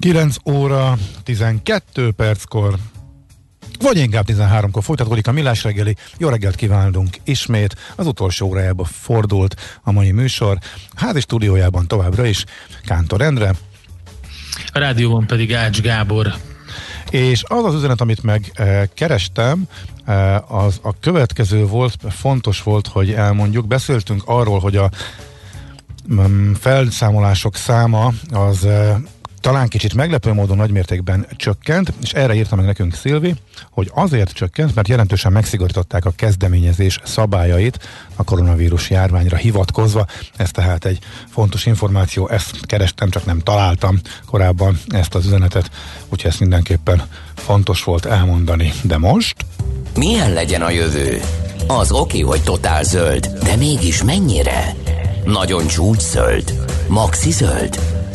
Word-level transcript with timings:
9 0.00 0.36
óra 0.44 0.98
12 1.22 2.10
perckor 2.10 2.74
vagy 3.80 3.96
inkább 3.96 4.24
13-kor 4.28 4.82
folytatódik 4.82 5.26
a 5.26 5.32
Millás 5.32 5.62
reggeli. 5.64 5.96
Jó 6.18 6.28
reggelt 6.28 6.54
kívánunk 6.54 7.16
ismét. 7.24 7.76
Az 7.96 8.06
utolsó 8.06 8.46
órájába 8.46 8.84
fordult 8.84 9.80
a 9.82 9.92
mai 9.92 10.10
műsor. 10.10 10.58
Házi 10.94 11.20
stúdiójában 11.20 11.86
továbbra 11.86 12.24
is 12.26 12.44
Kántor 12.84 13.20
Endre. 13.20 13.54
A 14.72 14.78
rádióban 14.78 15.26
pedig 15.26 15.54
Ács 15.54 15.80
Gábor. 15.80 16.34
És 17.10 17.42
az 17.46 17.64
az 17.64 17.74
üzenet, 17.74 18.00
amit 18.00 18.22
meg 18.22 18.50
e, 18.54 18.88
kerestem, 18.94 19.62
e, 20.04 20.38
az 20.38 20.78
a 20.82 20.98
következő 21.00 21.66
volt, 21.66 21.96
fontos 22.08 22.62
volt, 22.62 22.86
hogy 22.86 23.12
elmondjuk. 23.12 23.66
Beszéltünk 23.66 24.22
arról, 24.24 24.58
hogy 24.58 24.76
a 24.76 24.90
mm, 26.12 26.52
felszámolások 26.52 27.56
száma 27.56 28.12
az 28.30 28.64
e, 28.64 29.00
talán 29.40 29.68
kicsit 29.68 29.94
meglepő 29.94 30.32
módon 30.32 30.56
nagymértékben 30.56 31.26
csökkent, 31.36 31.92
és 32.02 32.12
erre 32.12 32.34
írta 32.34 32.56
meg 32.56 32.64
nekünk 32.64 32.94
Szilvi, 32.94 33.34
hogy 33.70 33.90
azért 33.94 34.32
csökkent, 34.32 34.74
mert 34.74 34.88
jelentősen 34.88 35.32
megszigorították 35.32 36.04
a 36.04 36.12
kezdeményezés 36.16 37.00
szabályait 37.04 37.78
a 38.16 38.24
koronavírus 38.24 38.90
járványra 38.90 39.36
hivatkozva. 39.36 40.06
Ez 40.36 40.50
tehát 40.50 40.84
egy 40.84 40.98
fontos 41.30 41.66
információ, 41.66 42.28
ezt 42.28 42.66
kerestem, 42.66 43.10
csak 43.10 43.24
nem 43.24 43.38
találtam 43.38 44.00
korábban 44.26 44.80
ezt 44.88 45.14
az 45.14 45.26
üzenetet, 45.26 45.70
úgyhogy 46.08 46.30
ezt 46.30 46.40
mindenképpen 46.40 47.02
fontos 47.34 47.84
volt 47.84 48.06
elmondani. 48.06 48.72
De 48.82 48.98
most? 48.98 49.36
Milyen 49.96 50.32
legyen 50.32 50.62
a 50.62 50.70
jövő? 50.70 51.20
Az 51.66 51.92
oké, 51.92 52.20
hogy 52.20 52.42
totál 52.42 52.82
zöld, 52.82 53.26
de 53.42 53.56
mégis 53.56 54.02
mennyire? 54.02 54.74
Nagyon 55.24 55.66
csúcs 55.66 56.00
zöld? 56.00 56.54
Maxi 56.88 57.30
zöld? 57.30 57.99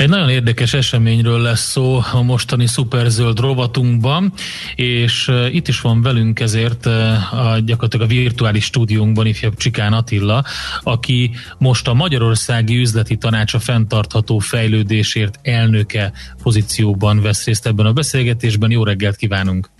Egy 0.00 0.08
nagyon 0.08 0.28
érdekes 0.28 0.74
eseményről 0.74 1.40
lesz 1.40 1.70
szó 1.70 2.00
a 2.12 2.22
mostani 2.22 2.66
szuperzöld 2.66 3.40
rovatunkban, 3.40 4.32
és 4.74 5.30
itt 5.52 5.68
is 5.68 5.80
van 5.80 6.02
velünk 6.02 6.40
ezért 6.40 6.86
a, 6.86 7.58
gyakorlatilag 7.64 8.06
a 8.06 8.14
virtuális 8.14 8.64
stúdiónkban 8.64 9.26
ifjabb 9.26 9.56
Csikán 9.56 9.92
Attila, 9.92 10.44
aki 10.82 11.30
most 11.58 11.88
a 11.88 11.94
Magyarországi 11.94 12.76
Üzleti 12.76 13.16
Tanács 13.16 13.54
a 13.54 13.58
fenntartható 13.58 14.38
fejlődésért 14.38 15.38
elnöke 15.42 16.12
pozícióban 16.42 17.22
vesz 17.22 17.44
részt 17.44 17.66
ebben 17.66 17.86
a 17.86 17.92
beszélgetésben. 17.92 18.70
Jó 18.70 18.84
reggelt 18.84 19.16
kívánunk! 19.16 19.70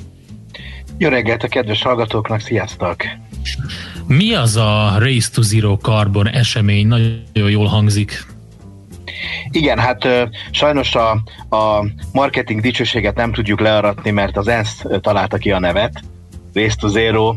Jó 0.99 1.09
reggelt 1.09 1.43
a 1.43 1.49
kedves 1.49 1.83
hallgatóknak, 1.83 2.41
sziasztok! 2.41 2.97
Mi 4.07 4.35
az 4.35 4.57
a 4.57 4.97
Race 4.99 5.31
to 5.33 5.43
Zero 5.43 5.77
Carbon 5.77 6.29
esemény? 6.29 6.87
Nagyon 6.87 7.51
jól 7.51 7.67
hangzik. 7.67 8.39
Igen, 9.51 9.79
hát 9.79 10.09
sajnos 10.51 10.95
a, 10.95 11.11
a 11.57 11.85
marketing 12.13 12.61
dicsőséget 12.61 13.17
nem 13.17 13.33
tudjuk 13.33 13.61
learatni, 13.61 14.11
mert 14.11 14.37
az 14.37 14.49
ENSZ 14.49 14.85
találta 15.01 15.37
ki 15.37 15.51
a 15.51 15.59
nevet, 15.59 16.01
Race 16.53 16.77
to 16.81 16.89
Zero, 16.89 17.35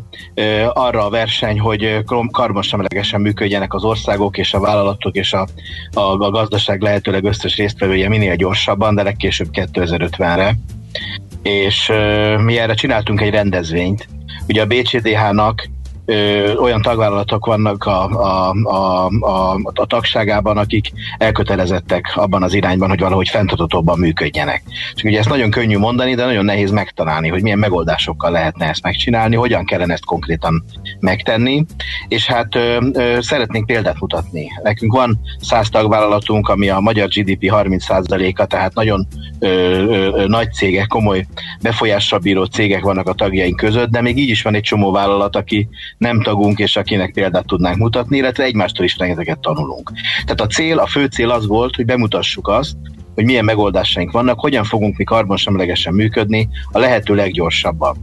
arra 0.73 1.05
a 1.05 1.09
verseny, 1.09 1.59
hogy 1.59 2.03
karbonsemlegesen 2.31 3.21
működjenek 3.21 3.73
az 3.73 3.83
országok 3.83 4.37
és 4.37 4.53
a 4.53 4.59
vállalatok 4.59 5.15
és 5.15 5.33
a, 5.33 5.47
a, 5.93 5.99
a 5.99 6.29
gazdaság 6.29 6.81
lehetőleg 6.81 7.23
összes 7.23 7.55
résztvevője 7.55 8.09
minél 8.09 8.35
gyorsabban, 8.35 8.95
de 8.95 9.03
legkésőbb 9.03 9.47
2050-re. 9.53 10.55
És 11.41 11.91
mi 12.37 12.57
erre 12.57 12.73
csináltunk 12.73 13.21
egy 13.21 13.31
rendezvényt. 13.31 14.07
Ugye 14.47 14.61
a 14.61 14.65
BCDH-nak 14.65 15.69
ö, 16.05 16.53
olyan 16.55 16.81
tagvállalatok 16.81 17.45
vannak 17.45 17.85
a, 17.85 18.03
a, 18.03 18.53
a, 18.63 19.07
a, 19.19 19.59
a 19.73 19.85
tagságában, 19.85 20.57
akik 20.57 20.91
elkötelezettek 21.17 22.11
abban 22.15 22.43
az 22.43 22.53
irányban, 22.53 22.89
hogy 22.89 22.99
valahogy 22.99 23.29
fenntartatóbban 23.29 23.99
működjenek. 23.99 24.63
És 24.95 25.03
ugye 25.03 25.19
ezt 25.19 25.29
nagyon 25.29 25.51
könnyű 25.51 25.77
mondani, 25.77 26.15
de 26.15 26.25
nagyon 26.25 26.45
nehéz 26.45 26.71
megtalálni, 26.71 27.29
hogy 27.29 27.41
milyen 27.41 27.59
megoldásokkal 27.59 28.31
lehetne 28.31 28.69
ezt 28.69 28.83
megcsinálni, 28.83 29.35
hogyan 29.35 29.65
kellene 29.65 29.93
ezt 29.93 30.05
konkrétan 30.05 30.63
megtenni, 30.99 31.65
és 32.07 32.25
hát 32.25 32.55
ö, 32.55 32.77
ö, 32.93 33.17
szeretnénk 33.21 33.65
példát 33.65 33.99
mutatni. 33.99 34.51
Nekünk 34.63 34.93
van 34.93 35.19
száz 35.39 35.69
tagvállalatunk, 35.69 36.49
ami 36.49 36.69
a 36.69 36.79
magyar 36.79 37.07
GDP 37.07 37.41
30%-a, 37.41 38.45
tehát 38.45 38.73
nagyon 38.73 39.07
ö, 39.39 39.47
ö, 39.47 40.27
nagy 40.27 40.53
cégek, 40.53 40.87
komoly 40.87 41.25
befolyással 41.61 42.19
bíró 42.19 42.43
cégek 42.43 42.83
vannak 42.83 43.07
a 43.07 43.13
tagjaink 43.13 43.55
között, 43.55 43.89
de 43.89 44.01
még 44.01 44.17
így 44.17 44.29
is 44.29 44.41
van 44.41 44.55
egy 44.55 44.61
csomó 44.61 44.91
vállalat, 44.91 45.35
aki 45.35 45.67
nem 46.03 46.21
tagunk, 46.21 46.59
és 46.59 46.75
akinek 46.75 47.13
példát 47.13 47.45
tudnánk 47.45 47.77
mutatni, 47.77 48.17
illetve 48.17 48.43
egymástól 48.43 48.85
is 48.85 48.97
rengeteget 48.97 49.39
tanulunk. 49.39 49.91
Tehát 50.23 50.41
a 50.41 50.47
cél, 50.47 50.79
a 50.79 50.87
fő 50.87 51.05
cél 51.05 51.29
az 51.29 51.47
volt, 51.47 51.75
hogy 51.75 51.85
bemutassuk 51.85 52.47
azt, 52.47 52.75
hogy 53.15 53.25
milyen 53.25 53.45
megoldásaink 53.45 54.11
vannak, 54.11 54.39
hogyan 54.39 54.63
fogunk 54.63 54.97
mi 54.97 55.03
karbonsemlegesen 55.03 55.93
működni 55.93 56.49
a 56.71 56.79
lehető 56.79 57.15
leggyorsabban. 57.15 57.97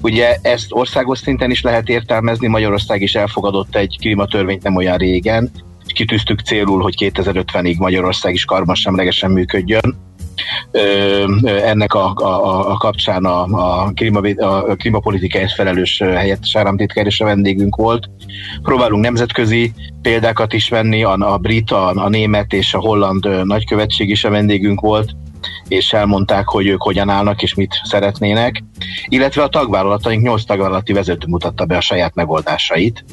Ugye 0.00 0.36
ezt 0.42 0.66
országos 0.68 1.18
szinten 1.18 1.50
is 1.50 1.62
lehet 1.62 1.88
értelmezni, 1.88 2.46
Magyarország 2.46 3.02
is 3.02 3.14
elfogadott 3.14 3.76
egy 3.76 3.96
klímatörvényt 4.00 4.62
nem 4.62 4.76
olyan 4.76 4.96
régen, 4.96 5.50
kitűztük 5.86 6.40
célul, 6.40 6.82
hogy 6.82 6.94
2050-ig 6.98 7.78
Magyarország 7.78 8.34
is 8.34 8.44
karbonsemlegesen 8.44 9.30
működjön 9.30 9.96
ennek 11.44 11.94
a, 11.94 12.12
a, 12.14 12.70
a 12.70 12.76
kapcsán 12.76 13.24
a, 13.24 13.42
a, 13.44 13.90
klíma, 13.94 14.20
a 14.36 14.76
klímapolitikáért 14.76 15.52
felelős 15.52 15.98
helyettes 15.98 16.56
államtitkár 16.56 17.06
és 17.06 17.20
a 17.20 17.24
vendégünk 17.24 17.76
volt. 17.76 18.10
Próbálunk 18.62 19.02
nemzetközi 19.02 19.72
példákat 20.02 20.52
is 20.52 20.68
venni, 20.68 21.04
a, 21.04 21.16
a 21.18 21.36
brit, 21.36 21.70
a, 21.70 21.88
a 21.88 22.08
német 22.08 22.52
és 22.52 22.74
a 22.74 22.80
holland 22.80 23.44
nagykövetség 23.44 24.10
is 24.10 24.24
a 24.24 24.30
vendégünk 24.30 24.80
volt 24.80 25.10
és 25.68 25.92
elmondták, 25.92 26.48
hogy 26.48 26.66
ők 26.66 26.82
hogyan 26.82 27.08
állnak 27.08 27.42
és 27.42 27.54
mit 27.54 27.80
szeretnének, 27.84 28.62
illetve 29.06 29.42
a 29.42 29.48
tagvállalataink, 29.48 30.22
nyolc 30.22 30.44
tagvállalati 30.44 30.92
vezető 30.92 31.26
mutatta 31.28 31.64
be 31.64 31.76
a 31.76 31.80
saját 31.80 32.14
megoldásait, 32.14 33.04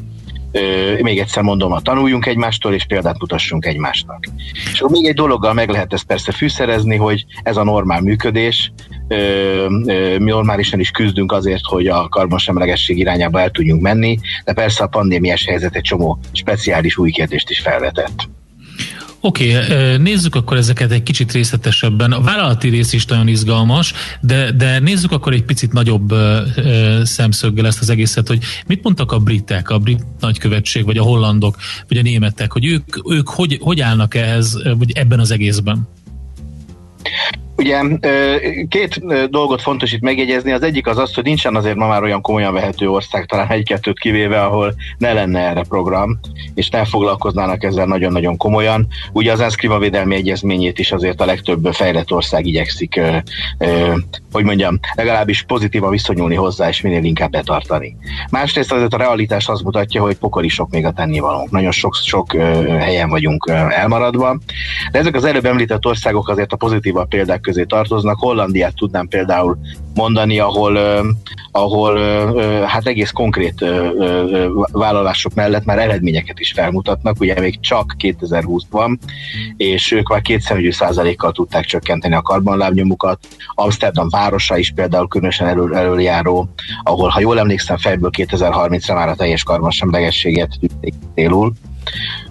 még 1.02 1.20
egyszer 1.20 1.44
mondom, 1.44 1.72
a 1.72 1.82
tanuljunk 1.82 2.26
egymástól, 2.26 2.74
és 2.74 2.86
példát 2.86 3.20
mutassunk 3.20 3.66
egymásnak. 3.66 4.26
És 4.72 4.84
még 4.88 5.06
egy 5.06 5.16
dologgal 5.16 5.54
meg 5.54 5.70
lehet 5.70 5.94
ezt 5.94 6.06
persze 6.06 6.32
fűszerezni, 6.32 6.96
hogy 6.96 7.26
ez 7.44 7.58
a 7.58 7.64
normál 7.64 8.02
működés, 8.02 8.72
mi 10.18 10.30
normálisan 10.30 10.80
is 10.80 10.92
küzdünk 10.92 11.32
azért, 11.32 11.66
hogy 11.66 11.88
a 11.88 12.08
karbonsemlegesség 12.10 12.98
irányába 12.98 13.42
el 13.42 13.50
tudjunk 13.50 13.82
menni, 13.82 14.20
de 14.44 14.54
persze 14.54 14.84
a 14.84 14.88
pandémiás 14.88 15.46
helyzet 15.46 15.76
egy 15.76 15.82
csomó 15.82 16.20
speciális 16.32 16.98
új 16.98 17.12
kérdést 17.12 17.50
is 17.50 17.60
felvetett. 17.60 18.30
Oké, 19.26 19.58
okay, 19.58 19.98
nézzük 19.98 20.36
akkor 20.36 20.58
ezeket 20.58 20.92
egy 20.92 21.04
kicsit 21.04 21.32
részletesebben. 21.32 22.12
A 22.12 22.22
vállalati 22.22 22.70
rész 22.70 22.94
is 22.94 23.06
nagyon 23.06 23.28
izgalmas, 23.28 23.94
de, 24.22 24.52
de 24.52 24.80
nézzük 24.80 25.12
akkor 25.12 25.34
egy 25.34 25.44
picit 25.44 25.74
nagyobb 25.74 26.14
szemszöggel 27.04 27.66
ezt 27.66 27.82
az 27.82 27.90
egészet, 27.90 28.28
hogy 28.28 28.44
mit 28.68 28.84
mondtak 28.84 29.12
a 29.12 29.20
britek, 29.20 29.70
a 29.70 29.80
brit 29.80 30.04
nagykövetség, 30.20 30.86
vagy 30.86 30.98
a 30.98 31.04
hollandok, 31.04 31.58
vagy 31.88 31.98
a 31.98 32.02
németek, 32.02 32.52
hogy 32.52 32.66
ők, 32.66 33.12
ők 33.12 33.30
hogy, 33.30 33.58
hogy 33.62 33.82
állnak 33.82 34.16
ehhez, 34.16 34.58
vagy 34.78 34.92
ebben 34.92 35.20
az 35.20 35.32
egészben? 35.32 35.88
Ugye 37.64 37.82
két 38.68 39.02
dolgot 39.30 39.62
fontos 39.62 39.92
itt 39.92 40.02
megjegyezni. 40.02 40.52
Az 40.52 40.64
egyik 40.64 40.88
az 40.88 40.98
az, 40.98 41.14
hogy 41.14 41.24
nincsen 41.24 41.56
azért 41.56 41.76
ma 41.76 41.88
már 41.88 42.04
olyan 42.04 42.22
komolyan 42.22 42.54
vehető 42.54 42.90
ország, 42.90 43.26
talán 43.26 43.48
egy-kettőt 43.48 44.00
kivéve, 44.00 44.44
ahol 44.44 44.74
ne 44.98 45.14
lenne 45.14 45.40
erre 45.40 45.64
program, 45.70 46.20
és 46.54 46.70
ne 46.70 46.86
foglalkoznának 46.86 47.64
ezzel 47.64 47.86
nagyon-nagyon 47.86 48.38
komolyan. 48.38 48.88
Ugye 49.14 49.32
az 49.32 49.40
ENSZ 49.40 49.56
klímavédelmi 49.56 50.16
egyezményét 50.16 50.80
is 50.80 50.92
azért 50.92 51.22
a 51.22 51.26
legtöbb 51.26 51.74
fejlett 51.74 52.12
ország 52.12 52.46
igyekszik, 52.46 53.02
hogy 54.32 54.44
mondjam, 54.44 54.80
legalábbis 54.96 55.44
pozitívan 55.44 55.92
viszonyulni 55.92 56.36
hozzá, 56.36 56.68
és 56.68 56.82
minél 56.82 57.04
inkább 57.04 57.32
betartani. 57.32 57.96
Másrészt 58.30 58.72
azért 58.72 58.94
a 58.94 58.98
realitás 58.98 59.48
azt 59.48 59.64
mutatja, 59.64 60.02
hogy 60.02 60.16
pokoli 60.16 60.48
sok 60.48 60.70
még 60.70 60.86
a 60.86 60.92
tennivalónk. 60.92 61.52
Nagyon 61.52 61.72
sok, 61.72 61.96
sok 61.96 62.34
helyen 62.80 63.10
vagyunk 63.10 63.52
elmaradva. 63.70 64.38
De 64.92 65.00
ezek 65.00 65.16
az 65.16 65.26
előbb 65.26 65.46
említett 65.46 65.86
országok 65.86 66.30
azért 66.30 66.54
a 66.54 66.56
pozitívabb 66.56 67.08
példák 67.08 67.42
közé 67.54 67.66
tartoznak. 67.66 68.20
Hollandiát 68.20 68.76
tudnám 68.76 69.08
például 69.08 69.58
mondani, 69.94 70.40
ahol, 70.40 70.78
ahol 71.52 72.00
hát 72.66 72.88
egész 72.88 73.12
konkrét 73.12 73.66
vállalások 74.72 75.34
mellett 75.34 75.66
már 75.66 75.80
eredményeket 75.80 76.40
is 76.40 76.52
felmutatnak, 76.52 77.20
ugye 77.20 77.40
még 77.40 77.60
csak 77.60 77.94
2020 77.98 78.64
van, 78.70 79.00
és 79.58 79.92
ők 79.92 80.10
már 80.10 80.22
kétszerűjű 80.22 80.72
százalékkal 80.72 81.32
tudták 81.32 81.66
csökkenteni 81.66 82.16
a 82.16 82.22
karbonlábnyomukat. 82.22 83.20
Amsterdam 83.54 84.10
városa 84.10 84.58
is 84.58 84.72
például 84.76 85.08
különösen 85.08 85.48
elől, 85.48 85.76
előjáró, 85.76 86.50
ahol, 86.84 87.10
ha 87.10 87.20
jól 87.20 87.40
emlékszem, 87.40 87.78
fejből 87.78 88.10
2030-ra 88.18 88.94
már 88.94 89.10
a 89.10 89.16
teljes 89.16 89.44
karbonsemlegességet 89.44 90.60
célul. 91.16 91.54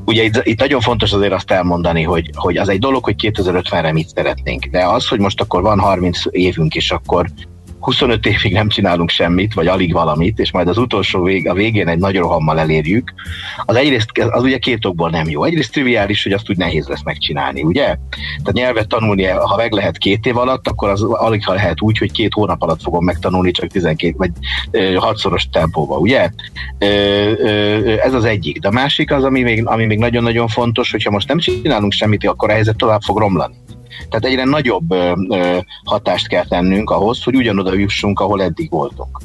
Ugye 0.04 0.22
itt, 0.22 0.40
itt 0.42 0.58
nagyon 0.58 0.80
fontos 0.80 1.12
azért 1.12 1.32
azt 1.32 1.50
elmondani, 1.50 2.02
hogy, 2.02 2.30
hogy 2.34 2.56
az 2.56 2.68
egy 2.68 2.78
dolog, 2.78 3.04
hogy 3.04 3.14
2050-re 3.18 3.92
mit 3.92 4.08
szeretnénk, 4.08 4.64
de 4.64 4.86
az, 4.86 5.08
hogy 5.08 5.18
most 5.18 5.40
akkor 5.40 5.62
van 5.62 5.78
30 5.78 6.18
évünk, 6.30 6.74
és 6.74 6.90
akkor 6.90 7.26
25 7.82 8.26
évig 8.26 8.52
nem 8.52 8.68
csinálunk 8.68 9.10
semmit, 9.10 9.54
vagy 9.54 9.66
alig 9.66 9.92
valamit, 9.92 10.38
és 10.38 10.52
majd 10.52 10.68
az 10.68 10.78
utolsó 10.78 11.22
vég, 11.22 11.48
a 11.48 11.54
végén 11.54 11.88
egy 11.88 11.98
nagy 11.98 12.16
rohammal 12.16 12.58
elérjük, 12.58 13.12
az 13.64 13.76
egyrészt 13.76 14.10
az 14.30 14.42
ugye 14.42 14.58
két 14.58 14.84
okból 14.84 15.10
nem 15.10 15.28
jó. 15.28 15.44
Egyrészt 15.44 15.72
triviális, 15.72 16.22
hogy 16.22 16.32
azt 16.32 16.50
úgy 16.50 16.56
nehéz 16.56 16.86
lesz 16.88 17.02
megcsinálni, 17.02 17.62
ugye? 17.62 17.84
Tehát 17.84 18.52
nyelvet 18.52 18.88
tanulni, 18.88 19.24
ha 19.24 19.56
meg 19.56 19.72
lehet 19.72 19.98
két 19.98 20.26
év 20.26 20.36
alatt, 20.36 20.68
akkor 20.68 20.88
az 20.88 21.02
alig 21.02 21.44
ha 21.44 21.52
lehet 21.52 21.80
úgy, 21.80 21.98
hogy 21.98 22.12
két 22.12 22.32
hónap 22.32 22.62
alatt 22.62 22.82
fogom 22.82 23.04
megtanulni, 23.04 23.50
csak 23.50 23.70
12 23.70 24.14
vagy 24.16 24.30
ö, 24.70 24.94
hatszoros 24.94 25.48
tempóba, 25.52 25.96
ugye? 25.96 26.30
Ez 28.02 28.14
az 28.14 28.24
egyik. 28.24 28.58
De 28.58 28.68
a 28.68 28.72
másik 28.72 29.12
az, 29.12 29.24
ami 29.24 29.42
még, 29.42 29.66
ami 29.66 29.84
még 29.84 29.98
nagyon-nagyon 29.98 30.48
fontos, 30.48 30.90
hogyha 30.90 31.10
most 31.10 31.28
nem 31.28 31.38
csinálunk 31.38 31.92
semmit, 31.92 32.26
akkor 32.26 32.50
a 32.50 32.52
helyzet 32.52 32.76
tovább 32.76 33.00
fog 33.02 33.18
romlani. 33.18 33.54
Tehát 34.08 34.24
egyre 34.24 34.44
nagyobb 34.44 34.92
ö, 34.92 35.12
ö, 35.28 35.58
hatást 35.84 36.28
kell 36.28 36.46
tennünk 36.46 36.90
ahhoz, 36.90 37.22
hogy 37.22 37.36
ugyanoda 37.36 37.74
jussunk, 37.74 38.20
ahol 38.20 38.42
eddig 38.42 38.70
voltunk. 38.70 39.20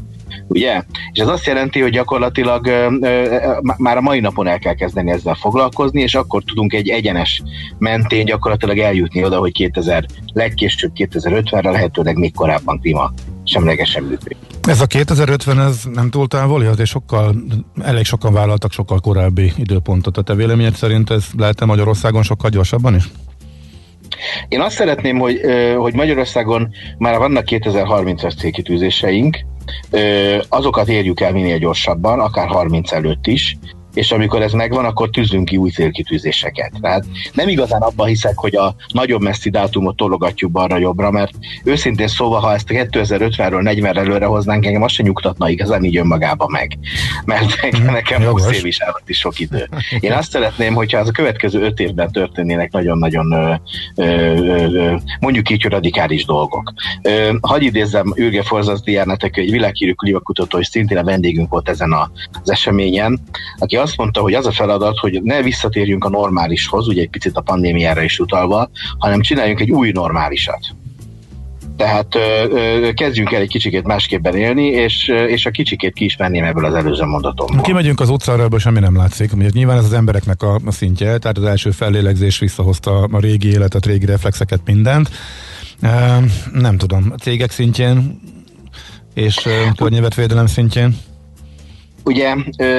Ugye? 0.48 0.84
És 1.12 1.20
ez 1.20 1.28
azt 1.28 1.46
jelenti, 1.46 1.82
hogy 1.82 1.92
gyakorlatilag 1.92 2.66
ö, 2.66 2.88
ö, 3.02 3.38
már 3.78 3.98
a 3.98 4.02
mai 4.02 4.20
napon 4.20 4.48
el 4.48 4.60
kell 4.60 4.74
kezdeni 4.74 5.12
ezzel 5.12 5.36
foglalkozni, 5.36 6.02
és 6.02 6.16
akkor 6.16 6.44
tudunk 6.44 6.74
egy 6.74 6.90
egyenes 6.90 7.42
mentén 7.78 8.26
gyakorlatilag 8.26 8.78
eljutni 8.78 9.24
oda, 9.24 9.38
hogy 9.38 9.52
2000, 9.52 10.06
legkésőbb 10.34 10.92
2050-re 10.96 11.72
lehetőleg 11.72 12.18
még 12.18 12.36
korábban 12.36 12.80
klíma 12.80 13.12
semlegesen 13.44 14.04
működik. 14.04 14.38
Ez 14.62 14.82
a 14.82 14.86
2050, 14.86 15.60
ez 15.60 15.84
nem 15.94 16.10
túl 16.10 16.28
távoli, 16.28 16.66
azért 16.66 16.90
sokkal, 16.90 17.36
elég 17.82 18.06
sokan 18.06 18.34
vállaltak 18.34 18.72
sokkal 18.72 19.00
korábbi 19.00 19.54
időpontot. 19.58 20.18
A 20.18 20.22
te 20.22 20.36
véleményed 20.36 20.76
szerint 20.76 21.10
ez 21.10 21.26
lehet 21.38 21.66
Magyarországon 21.66 22.24
sokkal 22.24 22.50
gyorsabban 22.50 22.96
is? 22.96 23.04
Én 24.48 24.62
azt 24.62 24.76
szeretném, 24.76 25.18
hogy, 25.18 25.42
hogy 25.78 25.94
Magyarországon 25.94 26.70
már 26.98 27.18
vannak 27.18 27.44
2030-as 27.48 28.38
célkitűzéseink, 28.38 29.38
azokat 30.50 30.88
érjük 30.88 31.20
el 31.20 31.32
minél 31.32 31.58
gyorsabban, 31.58 32.20
akár 32.20 32.48
30 32.48 32.92
előtt 32.92 33.28
is, 33.28 33.58
és 33.98 34.12
amikor 34.12 34.42
ez 34.42 34.52
megvan, 34.52 34.86
akkor 34.86 35.10
tűzünk 35.10 35.46
ki 35.46 35.58
új 35.58 35.70
célkitűzéseket. 35.70 36.72
Tehát 36.82 37.06
nem 37.34 37.48
igazán 37.48 37.82
abban 37.82 38.08
hiszek, 38.08 38.38
hogy 38.38 38.56
a 38.56 38.76
nagyobb 38.88 39.22
messzi 39.22 39.50
dátumot 39.50 39.96
tologatjuk 39.96 40.52
balra-jobbra, 40.52 41.12
mert 41.12 41.32
őszintén 41.64 42.08
szóval, 42.08 42.40
ha 42.40 42.54
ezt 42.54 42.70
a 42.70 42.74
2050-ről 42.74 43.76
40-re 43.76 44.00
előre 44.00 44.26
hoznánk, 44.26 44.66
engem 44.66 44.82
azt 44.84 44.94
se 44.94 45.04
nyugtatna 45.04 45.50
igazán 45.50 45.84
így 45.84 45.98
önmagába 45.98 46.48
meg. 46.48 46.78
Mert 47.26 47.70
nekem 47.86 48.24
20 48.24 48.52
év 48.52 48.66
is 48.66 48.82
állat 48.82 49.04
is 49.06 49.18
sok 49.18 49.40
idő. 49.40 49.70
Én 50.00 50.12
azt 50.12 50.32
szeretném, 50.32 50.74
hogyha 50.74 51.00
az 51.00 51.08
a 51.08 51.12
következő 51.12 51.62
5 51.62 51.80
évben 51.80 52.12
történnének 52.12 52.72
nagyon-nagyon 52.72 53.60
mondjuk 55.20 55.50
így 55.50 55.66
radikális 55.66 56.26
dolgok. 56.26 56.74
Hagy 57.42 57.64
idézzem 57.64 58.14
Ürge 58.16 58.44
Forzasz 58.44 58.82
Diánetek, 58.82 59.38
egy 59.38 59.52
világhírű 59.52 59.92
klímakutató, 59.92 60.60
és 60.60 60.68
szintén 60.68 60.98
a 60.98 61.04
vendégünk 61.04 61.50
volt 61.50 61.70
ezen 61.70 61.94
az 62.44 62.52
eseményen, 62.52 63.20
aki 63.58 63.76
azt 63.76 63.87
azt 63.88 63.98
mondta, 63.98 64.22
hogy 64.22 64.34
az 64.34 64.46
a 64.46 64.52
feladat, 64.52 64.98
hogy 64.98 65.22
ne 65.24 65.42
visszatérjünk 65.42 66.06
a 66.06 66.10
normálishoz, 66.10 66.88
ugye 66.88 67.02
egy 67.02 67.10
picit 67.10 67.38
a 67.38 67.42
pandémiára 67.42 68.02
is 68.02 68.20
utalva, 68.20 68.70
hanem 68.98 69.22
csináljunk 69.22 69.60
egy 69.60 69.72
új 69.72 69.92
normálisat. 69.92 70.60
Tehát 71.78 72.16
ö, 72.16 72.20
ö, 72.50 72.94
kezdjünk 72.94 73.32
el 73.32 73.42
egy 73.42 73.50
kicsikét 73.50 73.84
másképpen 73.84 74.36
élni, 74.36 74.66
és, 74.66 75.08
és 75.28 75.46
a 75.46 75.52
kicsikét 75.52 75.94
ki 75.94 76.16
ebből 76.18 76.66
az 76.66 76.74
előző 76.74 77.04
mondatomból. 77.04 77.62
Kimegyünk 77.62 78.00
az 78.00 78.10
utcára, 78.10 78.44
ebből 78.44 78.60
semmi 78.60 78.80
nem 78.80 78.96
látszik. 78.96 79.34
Ugye, 79.34 79.50
nyilván 79.54 79.78
ez 79.78 79.86
az 79.86 79.94
embereknek 79.94 80.44
a, 80.44 80.60
a 80.66 80.72
szintje, 80.72 81.18
tehát 81.18 81.38
az 81.38 81.44
első 81.44 81.72
fellélegzés 81.72 82.40
visszahozta 82.40 83.00
a 83.12 83.20
régi 83.20 83.50
életet, 83.50 83.86
régi 83.86 84.06
reflexeket, 84.06 84.62
mindent. 84.66 85.10
E, 85.82 86.20
nem 86.54 86.78
tudom, 86.78 87.12
a 87.12 87.16
cégek 87.16 87.52
szintjén 87.52 88.20
és 89.14 89.48
környezetvédelem 89.76 90.46
szintjén? 90.46 90.98
Ugye 92.08 92.36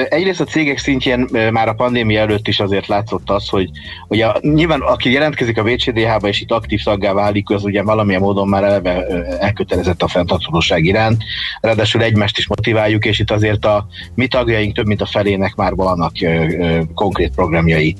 egyrészt 0.09 0.41
a 0.41 0.43
cégek 0.43 0.77
szintjén 0.77 1.27
már 1.51 1.67
a 1.67 1.73
pandémia 1.73 2.19
előtt 2.19 2.47
is 2.47 2.59
azért 2.59 2.87
látszott 2.87 3.29
az, 3.29 3.49
hogy 3.49 3.69
ugye 4.07 4.27
nyilván 4.41 4.81
aki 4.81 5.11
jelentkezik 5.11 5.57
a 5.57 5.63
VCDH-ba 5.63 6.27
és 6.27 6.41
itt 6.41 6.51
aktív 6.51 6.79
szaggá 6.79 7.13
válik, 7.13 7.49
az 7.49 7.63
ugye 7.63 7.83
valamilyen 7.83 8.21
módon 8.21 8.47
már 8.47 8.63
eleve 8.63 9.05
elkötelezett 9.39 10.01
a 10.01 10.07
fenntarthatóság 10.07 10.85
iránt, 10.85 11.23
ráadásul 11.61 12.03
egymást 12.03 12.37
is 12.37 12.47
motiváljuk, 12.47 13.05
és 13.05 13.19
itt 13.19 13.31
azért 13.31 13.65
a 13.65 13.87
mi 14.15 14.27
tagjaink 14.27 14.75
több 14.75 14.85
mint 14.85 15.01
a 15.01 15.05
felének 15.05 15.55
már 15.55 15.75
vannak 15.75 16.11
konkrét 16.93 17.35
programjai, 17.35 17.95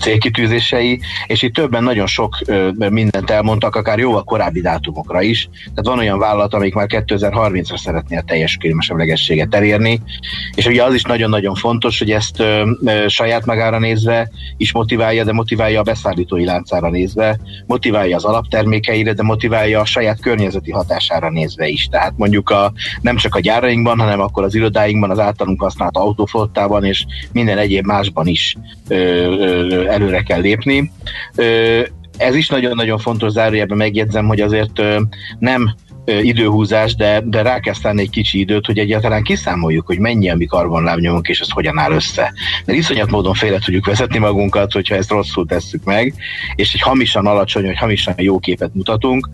célkitűzései, 0.00 1.00
és 1.26 1.42
itt 1.42 1.54
többen 1.54 1.82
nagyon 1.82 2.06
sok 2.06 2.38
mindent 2.74 3.30
elmondtak, 3.30 3.76
akár 3.76 3.98
jóval 3.98 4.24
korábbi 4.24 4.60
dátumokra 4.60 5.22
is. 5.22 5.48
Tehát 5.62 5.86
van 5.86 5.98
olyan 5.98 6.18
vállalat, 6.18 6.54
amik 6.54 6.74
már 6.74 6.86
2030-ra 6.88 7.78
szeretné 7.78 8.16
a 8.16 8.22
teljes 8.26 8.56
klímasemlegességet 8.56 9.54
elérni, 9.54 10.00
és 10.60 10.66
ugye 10.66 10.84
az 10.84 10.94
is 10.94 11.02
nagyon-nagyon 11.02 11.54
fontos, 11.54 11.98
hogy 11.98 12.10
ezt 12.10 12.40
ö, 12.40 12.70
ö, 12.84 13.08
saját 13.08 13.46
magára 13.46 13.78
nézve 13.78 14.30
is 14.56 14.72
motiválja, 14.72 15.24
de 15.24 15.32
motiválja 15.32 15.80
a 15.80 15.82
beszállítói 15.82 16.44
láncára 16.44 16.90
nézve, 16.90 17.38
motiválja 17.66 18.16
az 18.16 18.24
alaptermékeire, 18.24 19.12
de 19.12 19.22
motiválja 19.22 19.80
a 19.80 19.84
saját 19.84 20.20
környezeti 20.20 20.70
hatására 20.70 21.30
nézve 21.30 21.66
is. 21.66 21.86
Tehát 21.86 22.12
mondjuk 22.16 22.50
a, 22.50 22.72
nem 23.00 23.16
csak 23.16 23.34
a 23.34 23.40
gyárainkban, 23.40 23.98
hanem 23.98 24.20
akkor 24.20 24.44
az 24.44 24.54
irodáinkban, 24.54 25.10
az 25.10 25.18
általunk 25.18 25.62
használt 25.62 25.96
autóflottában 25.96 26.84
és 26.84 27.04
minden 27.32 27.58
egyéb 27.58 27.84
másban 27.84 28.26
is 28.26 28.56
ö, 28.88 28.96
ö, 28.96 29.86
előre 29.86 30.22
kell 30.22 30.40
lépni. 30.40 30.92
Ö, 31.34 31.80
ez 32.16 32.34
is 32.34 32.48
nagyon-nagyon 32.48 32.98
fontos, 32.98 33.32
zárójelben 33.32 33.76
megjegyzem, 33.76 34.26
hogy 34.26 34.40
azért 34.40 34.78
ö, 34.78 35.00
nem 35.38 35.74
időhúzás, 36.22 36.94
de, 36.94 37.20
de 37.24 37.42
rá 37.42 37.60
kell 37.60 37.74
szállni 37.74 38.00
egy 38.00 38.10
kicsi 38.10 38.38
időt, 38.38 38.66
hogy 38.66 38.78
egyáltalán 38.78 39.22
kiszámoljuk, 39.22 39.86
hogy 39.86 39.98
mennyi 39.98 40.30
a 40.30 40.36
mi 40.36 40.44
karbonlábnyomunk, 40.44 41.28
és 41.28 41.40
ez 41.40 41.50
hogyan 41.50 41.78
áll 41.78 41.92
össze. 41.92 42.32
Mert 42.64 42.78
iszonyat 42.78 43.10
módon 43.10 43.34
félre 43.34 43.58
tudjuk 43.58 43.86
vezetni 43.86 44.18
magunkat, 44.18 44.72
hogyha 44.72 44.94
ezt 44.94 45.10
rosszul 45.10 45.46
tesszük 45.46 45.84
meg, 45.84 46.14
és 46.54 46.74
egy 46.74 46.80
hamisan 46.80 47.26
alacsony, 47.26 47.64
vagy 47.64 47.78
hamisan 47.78 48.14
jó 48.16 48.38
képet 48.38 48.74
mutatunk. 48.74 49.30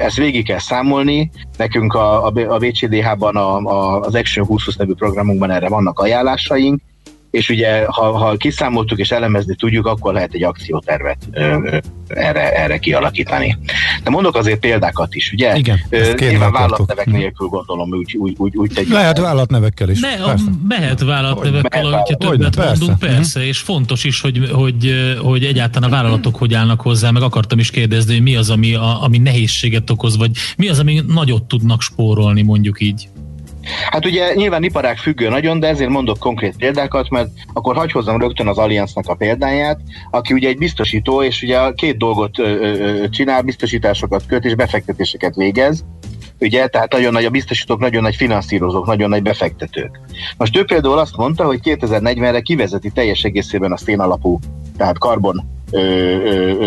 Ezt 0.00 0.16
végig 0.16 0.44
kell 0.44 0.58
számolni. 0.58 1.30
Nekünk 1.56 1.94
a, 1.94 2.26
a 2.26 2.58
BCDH-ban 2.58 3.36
a, 3.36 3.56
a, 3.56 4.00
az 4.00 4.14
Action 4.14 4.46
2020 4.46 4.76
nevű 4.76 4.92
programunkban 4.92 5.50
erre 5.50 5.68
vannak 5.68 5.98
ajánlásaink, 5.98 6.80
és 7.36 7.48
ugye 7.48 7.84
ha, 7.86 8.18
ha 8.18 8.36
kiszámoltuk 8.36 8.98
és 8.98 9.10
elemezni 9.10 9.54
tudjuk, 9.54 9.86
akkor 9.86 10.12
lehet 10.12 10.32
egy 10.32 10.42
akciótervet 10.42 11.16
ö, 11.32 11.76
erre, 12.08 12.52
erre 12.52 12.78
kialakítani. 12.78 13.58
De 14.04 14.10
mondok 14.10 14.36
azért 14.36 14.60
példákat 14.60 15.14
is, 15.14 15.32
ugye? 15.32 15.56
Igen, 15.56 15.80
Nyilván 16.18 16.52
vállalatnevek 16.52 17.06
nélkül 17.06 17.46
gondolom, 17.46 17.92
úgy, 17.92 18.16
úgy, 18.16 18.34
úgy, 18.38 18.56
úgy 18.56 18.70
tegyük. 18.74 18.92
Lehet 18.92 19.18
vállalatnevekkel 19.18 19.88
is. 19.88 20.00
Ne, 20.00 20.16
persze. 20.24 20.44
mehet 20.68 21.00
vállalatnevekkel, 21.00 21.82
hogyha 21.82 22.04
többet 22.04 22.28
Hogyne, 22.28 22.48
persze. 22.50 22.68
mondunk, 22.68 22.98
persze, 22.98 23.38
uh-huh. 23.38 23.46
és 23.46 23.58
fontos 23.58 24.04
is, 24.04 24.20
hogy, 24.20 24.50
hogy, 24.52 24.94
hogy 25.22 25.44
egyáltalán 25.44 25.90
a 25.90 25.94
vállalatok 25.94 26.36
hogy 26.36 26.54
állnak 26.54 26.80
hozzá, 26.80 27.10
meg 27.10 27.22
akartam 27.22 27.58
is 27.58 27.70
kérdezni, 27.70 28.12
hogy 28.12 28.22
mi 28.22 28.36
az, 28.36 28.50
ami, 28.50 28.74
a, 28.74 29.02
ami 29.02 29.18
nehézséget 29.18 29.90
okoz, 29.90 30.16
vagy 30.16 30.30
mi 30.56 30.68
az, 30.68 30.78
ami 30.78 31.02
nagyot 31.08 31.42
tudnak 31.42 31.82
spórolni, 31.82 32.42
mondjuk 32.42 32.80
így. 32.80 33.08
Hát 33.90 34.04
ugye 34.04 34.34
nyilván 34.34 34.62
iparág 34.62 34.96
függő 34.96 35.28
nagyon, 35.28 35.60
de 35.60 35.68
ezért 35.68 35.90
mondok 35.90 36.18
konkrét 36.18 36.56
példákat, 36.56 37.10
mert 37.10 37.28
akkor 37.52 37.76
hagyj 37.76 37.92
hozzam 37.92 38.20
rögtön 38.20 38.48
az 38.48 38.58
Allianznak 38.58 39.08
a 39.08 39.14
példáját, 39.14 39.80
aki 40.10 40.32
ugye 40.32 40.48
egy 40.48 40.58
biztosító, 40.58 41.22
és 41.22 41.42
ugye 41.42 41.58
két 41.74 41.96
dolgot 41.96 42.34
csinál, 43.10 43.42
biztosításokat 43.42 44.26
köt 44.26 44.44
és 44.44 44.54
befektetéseket 44.54 45.34
végez 45.34 45.84
ugye, 46.40 46.66
tehát 46.66 46.92
nagyon 46.92 47.12
nagy 47.12 47.24
a 47.24 47.30
biztosítók, 47.30 47.78
nagyon 47.78 48.02
nagy 48.02 48.16
finanszírozók, 48.16 48.86
nagyon 48.86 49.08
nagy 49.08 49.22
befektetők. 49.22 50.00
Most 50.36 50.56
ő 50.56 50.64
például 50.64 50.98
azt 50.98 51.16
mondta, 51.16 51.44
hogy 51.44 51.60
2040-re 51.62 52.40
kivezeti 52.40 52.90
teljes 52.90 53.22
egészében 53.22 53.72
a 53.72 53.76
szénalapú, 53.76 54.38
tehát 54.76 54.98
karbon 54.98 55.55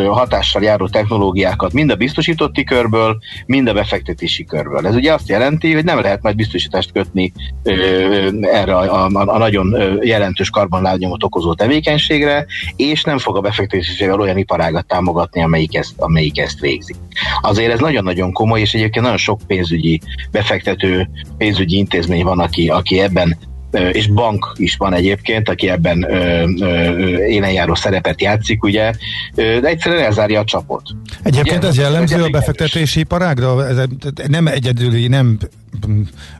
hatással 0.07 0.63
járó 0.63 0.87
technológiákat 0.87 1.73
mind 1.73 1.91
a 1.91 1.95
biztosítotti 1.95 2.63
körből, 2.63 3.17
mind 3.45 3.67
a 3.67 3.73
befektetési 3.73 4.45
körből. 4.45 4.87
Ez 4.87 4.95
ugye 4.95 5.13
azt 5.13 5.29
jelenti, 5.29 5.73
hogy 5.73 5.83
nem 5.83 6.01
lehet 6.01 6.21
majd 6.21 6.35
biztosítást 6.35 6.91
kötni 6.91 7.33
erre 8.41 8.75
a, 8.75 9.05
a, 9.05 9.09
a 9.13 9.37
nagyon 9.37 9.75
jelentős 10.01 10.49
karbonlábnyomot 10.49 11.23
okozó 11.23 11.53
tevékenységre, 11.53 12.45
és 12.75 13.03
nem 13.03 13.17
fog 13.17 13.37
a 13.37 13.41
befektetésével 13.41 14.19
olyan 14.19 14.37
iparágat 14.37 14.87
támogatni, 14.87 15.41
amelyik 15.43 15.75
ezt, 15.75 15.93
amelyik 15.97 16.39
ezt 16.39 16.59
végzi. 16.59 16.95
Azért 17.41 17.71
ez 17.71 17.79
nagyon-nagyon 17.79 18.31
komoly, 18.31 18.59
és 18.59 18.73
egyébként 18.73 19.03
nagyon 19.03 19.19
sok 19.19 19.39
pénzügyi 19.47 20.01
befektető, 20.31 21.09
pénzügyi 21.37 21.77
intézmény 21.77 22.23
van, 22.23 22.39
aki, 22.39 22.69
aki 22.69 22.99
ebben 22.99 23.37
és 23.91 24.07
bank 24.07 24.53
is 24.55 24.75
van 24.75 24.93
egyébként, 24.93 25.49
aki 25.49 25.69
ebben 25.69 26.07
élenjáró 27.27 27.75
szerepet 27.75 28.21
játszik, 28.21 28.63
ugye, 28.63 28.93
de 29.35 29.61
egyszerűen 29.61 30.03
elzárja 30.03 30.39
a 30.39 30.43
csapot. 30.43 30.81
Egyébként 31.23 31.63
ez 31.63 31.77
jellemző 31.77 32.23
a 32.23 32.29
befektetési 32.29 32.99
iparágra? 32.99 33.67
Ez 33.67 33.77
nem 34.27 34.47
egyedüli, 34.47 35.07
nem 35.07 35.37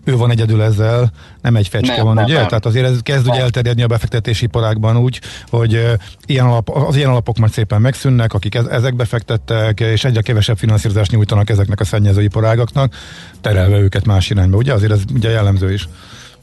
ő 0.03 0.17
van 0.17 0.31
egyedül 0.31 0.62
ezzel, 0.62 1.12
nem 1.41 1.55
egy 1.55 1.67
fecske 1.67 1.95
nem, 1.95 2.05
van, 2.05 2.13
nem, 2.13 2.24
ugye? 2.24 2.33
Nem. 2.33 2.48
Tehát 2.48 2.65
azért 2.65 2.86
ez 2.86 2.98
kezd 3.03 3.27
ugye 3.27 3.39
elterjedni 3.39 3.81
a 3.81 3.88
befektetési 3.88 4.45
iparágban 4.45 4.98
úgy, 4.98 5.21
hogy 5.50 5.86
ilyen 6.25 6.45
alap, 6.45 6.69
az 6.69 6.95
ilyen 6.95 7.09
alapok 7.09 7.38
majd 7.38 7.51
szépen 7.51 7.81
megszűnnek, 7.81 8.33
akik 8.33 8.55
ezek 8.55 8.95
befektettek, 8.95 9.79
és 9.79 10.03
egyre 10.03 10.21
kevesebb 10.21 10.57
finanszírozást 10.57 11.12
nyújtanak 11.12 11.50
ezeknek 11.50 11.79
a 11.79 11.83
szennyező 11.83 12.21
iparágaknak, 12.21 12.95
terelve 13.41 13.77
őket 13.77 14.05
más 14.05 14.29
irányba, 14.29 14.57
ugye? 14.57 14.74
Azért 14.74 14.91
ez 14.91 15.01
ugye 15.15 15.29
jellemző 15.29 15.74
is. 15.74 15.88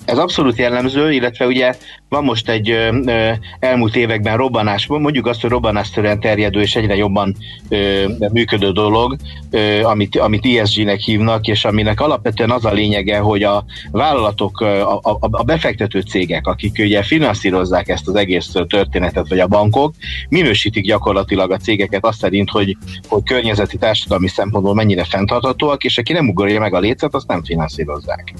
Ez 0.06 0.18
abszolút 0.18 0.58
jellemző, 0.58 1.12
illetve 1.12 1.46
ugye 1.46 1.74
van 2.08 2.24
most 2.24 2.48
egy 2.48 2.70
ö, 2.70 2.96
ö, 3.06 3.30
elmúlt 3.58 3.96
években 3.96 4.36
robbanás, 4.36 4.86
mondjuk 4.86 5.26
azt, 5.26 5.40
hogy 5.40 5.50
robbanásszerűen 5.50 6.20
terjedő 6.20 6.60
és 6.60 6.76
egyre 6.76 6.96
jobban 6.96 7.36
ö, 7.68 8.04
működő 8.32 8.70
dolog, 8.70 9.16
ö, 9.50 9.82
amit, 9.82 10.16
amit 10.18 10.46
ESG-nek 10.46 11.00
hívnak, 11.00 11.46
és 11.46 11.64
aminek 11.64 12.00
alapvetően 12.00 12.50
az 12.50 12.64
a 12.64 12.72
lényege, 12.72 13.18
hogy 13.18 13.42
a 13.42 13.64
vállalatok, 13.90 14.60
a, 14.60 14.96
a, 14.96 15.18
a 15.20 15.42
befektető 15.42 16.00
cégek, 16.00 16.46
akik 16.46 16.78
ugye 16.78 17.02
finanszírozzák 17.02 17.88
ezt 17.88 18.08
az 18.08 18.14
egész 18.14 18.52
történetet, 18.68 19.28
vagy 19.28 19.38
a 19.38 19.46
bankok, 19.46 19.94
minősítik 20.28 20.84
gyakorlatilag 20.84 21.50
a 21.50 21.56
cégeket 21.56 22.04
azt 22.04 22.18
szerint, 22.18 22.50
hogy, 22.50 22.76
hogy 23.08 23.22
környezeti 23.22 23.76
társadalmi 23.76 24.28
szempontból 24.28 24.74
mennyire 24.74 25.04
fenntarthatóak, 25.04 25.84
és 25.84 25.98
aki 25.98 26.12
nem 26.12 26.28
ugorja 26.28 26.60
meg 26.60 26.74
a 26.74 26.78
lécet, 26.78 27.14
azt 27.14 27.28
nem 27.28 27.44
finanszírozzák. 27.44 28.34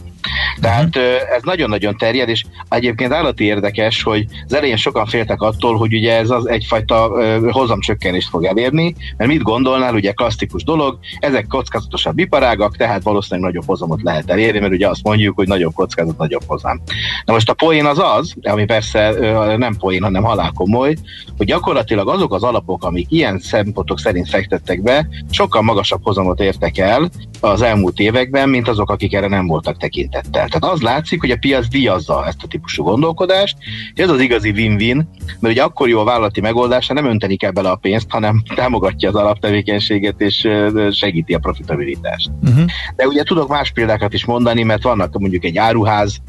Tehát 0.60 0.96
ez 1.36 1.42
nagyon-nagyon 1.42 1.96
terjed, 1.96 2.28
és 2.28 2.44
egyébként 2.68 3.12
állati 3.12 3.44
érdekes, 3.66 4.02
hogy 4.02 4.26
az 4.46 4.54
elején 4.54 4.76
sokan 4.76 5.06
féltek 5.06 5.40
attól, 5.40 5.76
hogy 5.76 5.94
ugye 5.94 6.16
ez 6.16 6.30
az 6.30 6.48
egyfajta 6.48 7.10
hozamcsökkenést 7.50 8.28
fog 8.28 8.44
elérni, 8.44 8.94
mert 9.16 9.30
mit 9.30 9.42
gondolnál, 9.42 9.94
ugye 9.94 10.12
klasszikus 10.12 10.64
dolog, 10.64 10.98
ezek 11.18 11.46
kockázatosabb 11.46 12.18
iparágak, 12.18 12.76
tehát 12.76 13.02
valószínűleg 13.02 13.50
nagyobb 13.50 13.66
hozamot 13.66 14.02
lehet 14.02 14.30
elérni, 14.30 14.58
mert 14.58 14.72
ugye 14.72 14.88
azt 14.88 15.02
mondjuk, 15.02 15.36
hogy 15.36 15.48
nagyobb 15.48 15.74
kockázat, 15.74 16.18
nagyobb 16.18 16.42
hozam. 16.46 16.82
Na 17.24 17.32
most 17.32 17.50
a 17.50 17.54
poén 17.54 17.84
az 17.84 17.98
az, 17.98 18.34
ami 18.42 18.64
persze 18.64 19.10
nem 19.56 19.76
poén, 19.76 20.02
hanem 20.02 20.22
halálkomoly, 20.22 20.96
hogy 21.36 21.46
gyakorlatilag 21.46 22.08
azok 22.08 22.34
az 22.34 22.42
alapok, 22.42 22.84
amik 22.84 23.06
ilyen 23.10 23.38
szempontok 23.38 23.98
szerint 23.98 24.28
fektettek 24.28 24.82
be, 24.82 25.08
sokkal 25.30 25.62
magasabb 25.62 26.00
hozamot 26.02 26.40
értek 26.40 26.78
el 26.78 27.10
az 27.40 27.62
elmúlt 27.62 27.98
években, 27.98 28.48
mint 28.48 28.68
azok, 28.68 28.90
akik 28.90 29.14
erre 29.14 29.28
nem 29.28 29.46
voltak 29.46 29.76
tekintettel. 29.76 30.48
Tehát 30.48 30.74
az 30.74 30.80
látszik, 30.80 31.20
hogy 31.20 31.30
a 31.30 31.36
piac 31.36 31.68
díjazza 31.68 32.26
ezt 32.26 32.42
a 32.42 32.46
típusú 32.46 32.82
gondolkodást, 32.82 33.45
és 33.94 34.02
ez 34.02 34.10
az 34.10 34.20
igazi 34.20 34.50
win-win, 34.50 35.08
mert 35.40 35.54
ugye 35.54 35.62
akkor 35.62 35.88
jó 35.88 36.00
a 36.00 36.04
vállalati 36.04 36.40
megoldás, 36.40 36.86
nem 36.86 37.06
önteni 37.06 37.36
kell 37.36 37.50
bele 37.50 37.70
a 37.70 37.76
pénzt, 37.76 38.10
hanem 38.10 38.42
támogatja 38.54 39.08
az 39.08 39.14
alaptevékenységet 39.14 40.20
és 40.20 40.48
segíti 40.90 41.34
a 41.34 41.38
profitabilitást. 41.38 42.30
Uh-huh. 42.42 42.64
De 42.96 43.06
ugye 43.06 43.22
tudok 43.22 43.48
más 43.48 43.70
példákat 43.70 44.12
is 44.12 44.24
mondani, 44.24 44.62
mert 44.62 44.82
vannak 44.82 45.18
mondjuk 45.18 45.44
egy 45.44 45.56
áruház, 45.56 46.20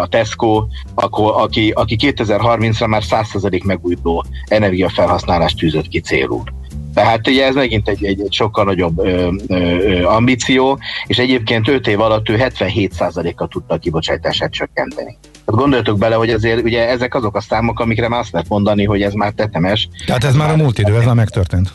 a 0.00 0.06
Tesco, 0.06 0.66
akkor, 0.94 1.32
aki, 1.36 1.70
aki 1.70 1.96
2030-ra 2.00 2.88
már 2.88 3.02
100% 3.10 3.64
megújuló 3.64 4.24
energiafelhasználást 4.44 5.58
tűzött 5.58 5.88
ki 5.88 6.00
célul. 6.00 6.42
Tehát 6.94 7.28
ugye 7.28 7.46
ez 7.46 7.54
megint 7.54 7.88
egy, 7.88 8.04
egy, 8.04 8.20
egy 8.20 8.32
sokkal 8.32 8.64
nagyobb 8.64 8.98
ö, 8.98 9.32
ö, 9.48 10.04
ambíció, 10.04 10.78
és 11.06 11.18
egyébként 11.18 11.68
5 11.68 11.86
év 11.86 12.00
alatt 12.00 12.28
ő 12.28 12.36
77%-kal 12.38 13.48
tudta 13.48 13.74
a 13.74 13.78
kibocsátását 13.78 14.52
csökkenteni. 14.52 15.18
Tehát 15.48 15.62
gondoljatok 15.62 15.98
bele, 15.98 16.14
hogy 16.14 16.30
azért 16.30 16.62
ugye 16.62 16.88
ezek 16.88 17.14
azok 17.14 17.36
a 17.36 17.40
számok, 17.40 17.80
amikre 17.80 18.08
már 18.08 18.20
azt 18.20 18.32
lehet 18.32 18.48
mondani, 18.48 18.84
hogy 18.84 19.02
ez 19.02 19.12
már 19.12 19.32
tetemes. 19.32 19.88
Tehát 20.06 20.24
ez, 20.24 20.28
ez 20.28 20.36
már 20.36 20.50
a 20.50 20.56
múlt 20.56 20.78
idő, 20.78 20.96
ez 20.96 21.04
már 21.04 21.14
megtörtént. 21.14 21.72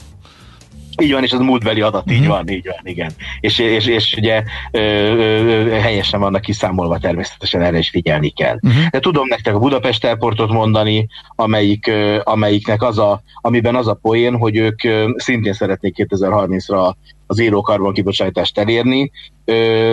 Így 1.01 1.11
van, 1.11 1.23
és 1.23 1.31
az 1.31 1.39
múltbeli 1.39 1.81
adat, 1.81 2.11
így 2.11 2.19
uh-huh. 2.19 2.35
van, 2.35 2.49
így 2.49 2.65
van, 2.65 2.79
igen. 2.83 3.11
És, 3.39 3.59
és, 3.59 3.85
és 3.85 4.15
ugye 4.17 4.43
ö, 4.71 4.79
ö, 4.79 5.69
helyesen 5.69 6.19
vannak 6.19 6.41
kiszámolva, 6.41 6.97
természetesen 6.97 7.61
erre 7.61 7.77
is 7.77 7.89
figyelni 7.89 8.29
kell. 8.29 8.57
Uh-huh. 8.61 8.87
De 8.89 8.99
tudom 8.99 9.27
nektek 9.27 9.55
a 9.55 9.59
Budapest 9.59 10.05
Airportot 10.05 10.51
mondani, 10.51 11.07
amelyik, 11.35 11.87
ö, 11.87 12.19
amelyiknek 12.23 12.81
az 12.81 12.97
a, 12.97 13.21
amiben 13.41 13.75
az 13.75 13.87
a 13.87 13.93
poén, 13.93 14.37
hogy 14.37 14.57
ők 14.57 14.83
ö, 14.83 15.09
szintén 15.17 15.53
szeretnék 15.53 15.95
2030-ra 15.97 16.93
az 17.27 17.39
író 17.39 17.61
karbon 17.61 17.93
kibocsátást 17.93 18.57
elérni, 18.57 19.11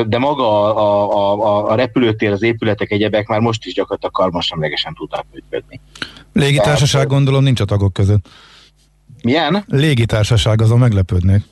de 0.06 0.18
maga 0.18 0.74
a, 0.74 1.10
a, 1.12 1.44
a, 1.44 1.70
a 1.70 1.74
repülőtér, 1.74 2.32
az 2.32 2.42
épületek, 2.42 2.90
egyebek 2.90 3.26
már 3.26 3.40
most 3.40 3.66
is 3.66 3.74
gyakorlatilag 3.74 4.14
karbonsemlegesen 4.14 4.94
tudnak 4.94 5.26
működni. 5.32 5.80
Légitársaság 6.32 7.00
Tehát, 7.00 7.08
gondolom 7.08 7.42
nincs 7.42 7.60
a 7.60 7.64
tagok 7.64 7.92
között. 7.92 8.28
Milyen? 9.22 9.64
Légitársaság, 9.66 10.60
azon 10.60 10.78
meglepődnék. 10.78 11.42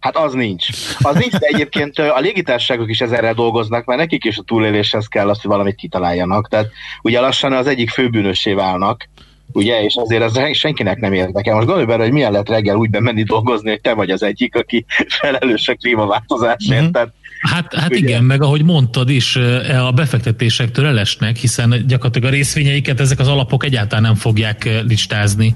Hát 0.00 0.16
az 0.16 0.32
nincs. 0.32 0.66
Az 0.98 1.16
nincs, 1.16 1.32
de 1.32 1.46
egyébként 1.46 1.98
a 1.98 2.18
légitársaságok 2.20 2.90
is 2.90 3.00
ezerrel 3.00 3.34
dolgoznak, 3.34 3.84
mert 3.84 4.00
nekik 4.00 4.24
is 4.24 4.38
a 4.38 4.42
túléléshez 4.42 5.06
kell 5.06 5.28
azt, 5.28 5.40
hogy 5.40 5.50
valamit 5.50 5.74
kitaláljanak. 5.74 6.48
Tehát 6.48 6.68
ugye 7.02 7.20
lassan 7.20 7.52
az 7.52 7.66
egyik 7.66 7.90
főbűnössé 7.90 8.52
válnak, 8.52 9.08
ugye, 9.52 9.82
és 9.82 9.94
azért 9.96 10.22
ez 10.22 10.56
senkinek 10.56 11.00
nem 11.00 11.12
érdekel. 11.12 11.54
Most 11.54 11.66
gondolj 11.66 11.86
bele, 11.86 12.02
hogy 12.02 12.12
milyen 12.12 12.30
lehet 12.32 12.48
reggel 12.48 12.76
úgy 12.76 12.90
bemenni 12.90 13.22
dolgozni, 13.22 13.70
hogy 13.70 13.80
te 13.80 13.94
vagy 13.94 14.10
az 14.10 14.22
egyik, 14.22 14.54
aki 14.54 14.84
felelős 15.20 15.68
a 15.68 15.74
klímaváltozásért. 15.74 16.82
Mm-hmm. 16.82 16.90
Tehát, 16.90 17.12
Hát, 17.38 17.74
hát 17.74 17.94
igen, 17.94 18.24
meg 18.24 18.42
ahogy 18.42 18.64
mondtad 18.64 19.10
is, 19.10 19.36
a 19.86 19.92
befektetésektől 19.92 20.86
elesnek, 20.86 21.36
hiszen 21.36 21.84
gyakorlatilag 21.86 22.32
a 22.32 22.34
részvényeiket 22.34 23.00
ezek 23.00 23.18
az 23.18 23.28
alapok 23.28 23.64
egyáltalán 23.64 24.02
nem 24.02 24.14
fogják 24.14 24.68
listázni. 24.86 25.54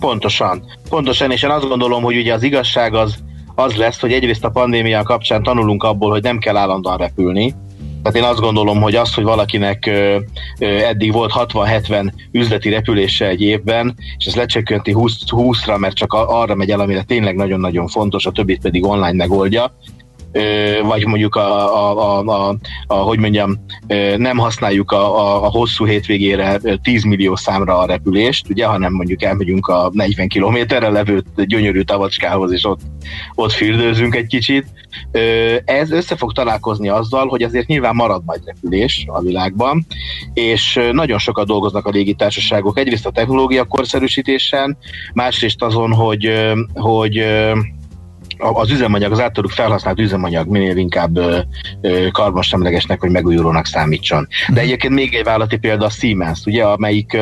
Pontosan. 0.00 0.62
Pontosan, 0.88 1.30
és 1.30 1.42
én 1.42 1.50
azt 1.50 1.68
gondolom, 1.68 2.02
hogy 2.02 2.16
ugye 2.16 2.32
az 2.34 2.42
igazság 2.42 2.94
az, 2.94 3.14
az 3.54 3.74
lesz, 3.76 4.00
hogy 4.00 4.12
egyrészt 4.12 4.44
a 4.44 4.50
pandémia 4.50 5.02
kapcsán 5.02 5.42
tanulunk 5.42 5.82
abból, 5.82 6.10
hogy 6.10 6.22
nem 6.22 6.38
kell 6.38 6.56
állandóan 6.56 6.96
repülni. 6.96 7.54
Tehát 8.02 8.20
én 8.20 8.32
azt 8.32 8.40
gondolom, 8.40 8.80
hogy 8.80 8.94
az, 8.94 9.14
hogy 9.14 9.24
valakinek 9.24 9.86
ö, 9.86 10.18
ö, 10.58 10.66
eddig 10.66 11.12
volt 11.12 11.32
60-70 11.34 12.12
üzleti 12.32 12.68
repülése 12.68 13.26
egy 13.26 13.42
évben, 13.42 13.94
és 14.18 14.26
ez 14.26 14.34
lecsökkenti 14.34 14.92
20, 14.92 15.18
20-ra, 15.26 15.78
mert 15.78 15.96
csak 15.96 16.12
arra 16.12 16.54
megy 16.54 16.70
el, 16.70 16.80
amire 16.80 17.02
tényleg 17.02 17.36
nagyon-nagyon 17.36 17.86
fontos, 17.86 18.26
a 18.26 18.30
többit 18.30 18.60
pedig 18.60 18.84
online 18.84 19.12
megoldja, 19.12 19.76
vagy 20.82 21.06
mondjuk 21.06 21.34
a, 21.34 21.76
a, 21.76 22.18
a, 22.18 22.48
a, 22.48 22.56
a 22.86 22.94
hogy 22.94 23.18
mondjam, 23.18 23.64
nem 24.16 24.36
használjuk 24.36 24.90
a, 24.92 25.18
a, 25.18 25.44
a 25.44 25.50
hosszú 25.50 25.86
hétvégére 25.86 26.60
10 26.82 27.04
millió 27.04 27.36
számra 27.36 27.78
a 27.78 27.86
repülést, 27.86 28.48
ugye, 28.48 28.66
hanem 28.66 28.92
mondjuk 28.92 29.22
elmegyünk 29.22 29.66
a 29.66 29.90
40 29.92 30.28
kilométerre 30.28 30.88
levő 30.88 31.22
gyönyörű 31.36 31.82
tavacskához, 31.82 32.52
és 32.52 32.64
ott, 32.64 32.80
ott 33.34 33.52
fürdőzünk 33.52 34.14
egy 34.14 34.26
kicsit. 34.26 34.66
Ez 35.64 35.90
össze 35.90 36.16
fog 36.16 36.32
találkozni 36.32 36.88
azzal, 36.88 37.26
hogy 37.26 37.42
azért 37.42 37.66
nyilván 37.66 37.94
marad 37.94 38.22
majd 38.24 38.40
repülés 38.44 39.04
a 39.08 39.20
világban, 39.20 39.86
és 40.34 40.80
nagyon 40.92 41.18
sokat 41.18 41.46
dolgoznak 41.46 41.86
a 41.86 41.90
légitársaságok. 41.90 42.78
Egyrészt 42.78 43.06
a 43.06 43.10
technológia 43.10 43.64
korszerűsítésen, 43.64 44.76
másrészt 45.12 45.62
azon, 45.62 45.92
hogy, 45.92 46.32
hogy 46.74 47.24
az 48.38 48.70
üzemanyag, 48.70 49.12
az 49.12 49.20
általuk 49.20 49.50
felhasznált 49.50 50.00
üzemanyag 50.00 50.48
minél 50.48 50.76
inkább 50.76 51.18
karbonsemlegesnek 52.12 53.00
vagy 53.00 53.10
megújulónak 53.10 53.66
számítson. 53.66 54.26
De 54.46 54.52
mhm. 54.52 54.60
egyébként 54.60 54.94
még 54.94 55.14
egy 55.14 55.24
vállalati 55.24 55.56
példa 55.56 55.84
a 55.84 55.90
Siemens, 55.90 56.44
ugye, 56.46 56.64
amelyik 56.64 57.16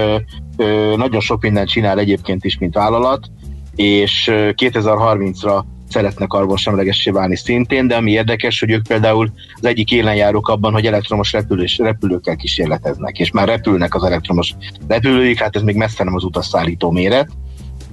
nagyon 0.97 1.21
sok 1.21 1.42
mindent 1.42 1.68
csinál 1.68 1.99
egyébként 1.99 2.44
is, 2.44 2.59
mint 2.59 2.75
vállalat, 2.75 3.26
és 3.75 4.30
2030-ra 4.33 5.64
szeretne 5.88 6.26
karbonsemlegessé 6.26 7.11
válni 7.11 7.37
szintén, 7.37 7.87
de 7.87 7.97
ami 7.97 8.11
érdekes, 8.11 8.61
hogy 8.61 8.71
ők 8.71 8.87
például 8.87 9.33
az 9.54 9.64
egyik 9.64 9.90
élenjárók 9.90 10.49
abban, 10.49 10.73
hogy 10.73 10.87
elektromos 10.87 11.33
repülés, 11.33 11.78
repülőkkel 11.78 12.37
kísérleteznek, 12.37 13.18
és 13.18 13.30
már 13.30 13.49
repülnek 13.49 13.94
az 13.94 14.04
elektromos 14.04 14.54
repülőik, 14.88 15.40
hát 15.40 15.56
ez 15.56 15.62
még 15.62 15.76
messze 15.76 16.04
nem 16.04 16.14
az 16.14 16.25
utasszállító 16.25 16.90
méret, 16.90 17.28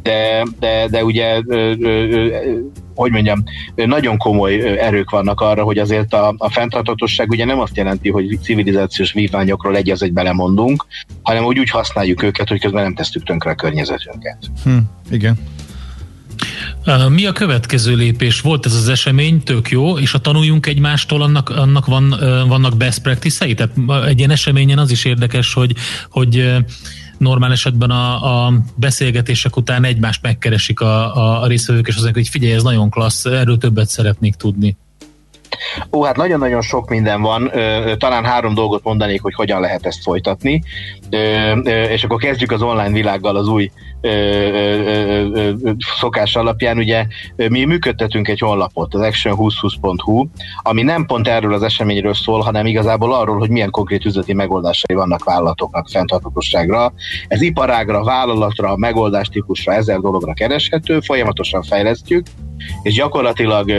de, 0.01 0.46
de, 0.60 0.88
de 0.88 1.03
ugye, 1.03 1.41
hogy 2.96 3.12
mondjam, 3.12 3.43
nagyon 3.75 4.17
komoly 4.17 4.79
erők 4.79 5.10
vannak 5.10 5.41
arra, 5.41 5.63
hogy 5.63 5.77
azért 5.77 6.13
a, 6.13 6.34
a 6.38 6.50
fenntartatosság 6.50 7.29
ugye 7.29 7.46
nem 7.46 7.60
azt 7.60 7.77
jelenti, 7.77 8.10
hogy 8.10 8.39
civilizációs 8.41 9.13
vívványokról 9.13 9.75
egy 9.75 9.89
az 9.89 10.03
egy 10.03 10.13
belemondunk, 10.13 10.86
hanem 11.22 11.43
úgy, 11.43 11.60
úgy 11.60 11.70
használjuk 11.70 12.24
őket, 12.24 12.48
hogy 12.48 12.60
közben 12.60 12.84
nem 12.84 12.96
tesztük 12.96 13.24
tönkre 13.24 13.51
a 13.51 13.55
környezetünket. 13.55 14.38
Hm, 14.63 14.77
igen. 15.12 15.38
Mi 17.10 17.25
a 17.25 17.31
következő 17.31 17.96
lépés? 17.96 18.41
Volt 18.41 18.65
ez 18.65 18.74
az 18.74 18.88
esemény, 18.88 19.43
tök 19.43 19.70
jó, 19.70 19.98
és 19.98 20.13
a 20.13 20.20
tanuljunk 20.20 20.65
egymástól, 20.65 21.22
annak, 21.22 21.50
annak 21.50 21.86
van, 21.86 22.15
vannak 22.48 22.77
best 22.77 23.01
practice-ei? 23.01 23.53
Tehát 23.53 24.05
egy 24.08 24.17
ilyen 24.17 24.29
eseményen 24.29 24.77
az 24.77 24.91
is 24.91 25.05
érdekes, 25.05 25.53
hogy, 25.53 25.74
hogy 26.10 26.53
normál 27.21 27.51
esetben 27.51 27.89
a, 27.89 28.45
a 28.45 28.53
beszélgetések 28.75 29.55
után 29.55 29.83
egymást 29.83 30.21
megkeresik 30.21 30.79
a, 30.79 31.15
a, 31.15 31.41
a 31.41 31.47
részvevők, 31.47 31.87
és 31.87 31.93
mondják, 31.93 32.15
hogy 32.15 32.27
figyelj, 32.27 32.53
ez 32.53 32.63
nagyon 32.63 32.89
klassz, 32.89 33.25
erről 33.25 33.57
többet 33.57 33.87
szeretnék 33.87 34.35
tudni. 34.35 34.77
Ó, 35.91 36.03
hát 36.03 36.15
nagyon-nagyon 36.15 36.61
sok 36.61 36.89
minden 36.89 37.21
van. 37.21 37.51
Talán 37.97 38.25
három 38.25 38.53
dolgot 38.53 38.83
mondanék, 38.83 39.21
hogy 39.21 39.33
hogyan 39.33 39.61
lehet 39.61 39.85
ezt 39.85 40.01
folytatni. 40.01 40.63
És 41.89 42.03
akkor 42.03 42.19
kezdjük 42.19 42.51
az 42.51 42.61
online 42.61 42.91
világgal 42.91 43.35
az 43.35 43.47
új 43.47 43.71
szokás 46.00 46.36
alapján. 46.36 46.77
Ugye 46.77 47.05
mi 47.36 47.63
működtetünk 47.63 48.27
egy 48.27 48.39
honlapot, 48.39 48.93
az 48.93 49.01
action2020.hu, 49.03 50.25
ami 50.62 50.81
nem 50.81 51.05
pont 51.05 51.27
erről 51.27 51.53
az 51.53 51.63
eseményről 51.63 52.13
szól, 52.13 52.39
hanem 52.39 52.65
igazából 52.65 53.13
arról, 53.13 53.38
hogy 53.38 53.50
milyen 53.50 53.70
konkrét 53.70 54.05
üzleti 54.05 54.34
megoldásai 54.34 54.96
vannak 54.96 55.24
vállalatoknak 55.24 55.88
fenntarthatóságra. 55.89 56.93
Ez 57.27 57.41
iparágra, 57.41 58.03
vállalatra, 58.03 58.77
megoldástípusra, 58.77 59.74
ezer 59.74 60.00
dologra 60.00 60.34
kereshető, 60.34 61.00
folyamatosan 61.00 61.62
fejlesztjük, 61.63 62.25
és 62.84 62.93
gyakorlatilag 62.93 63.72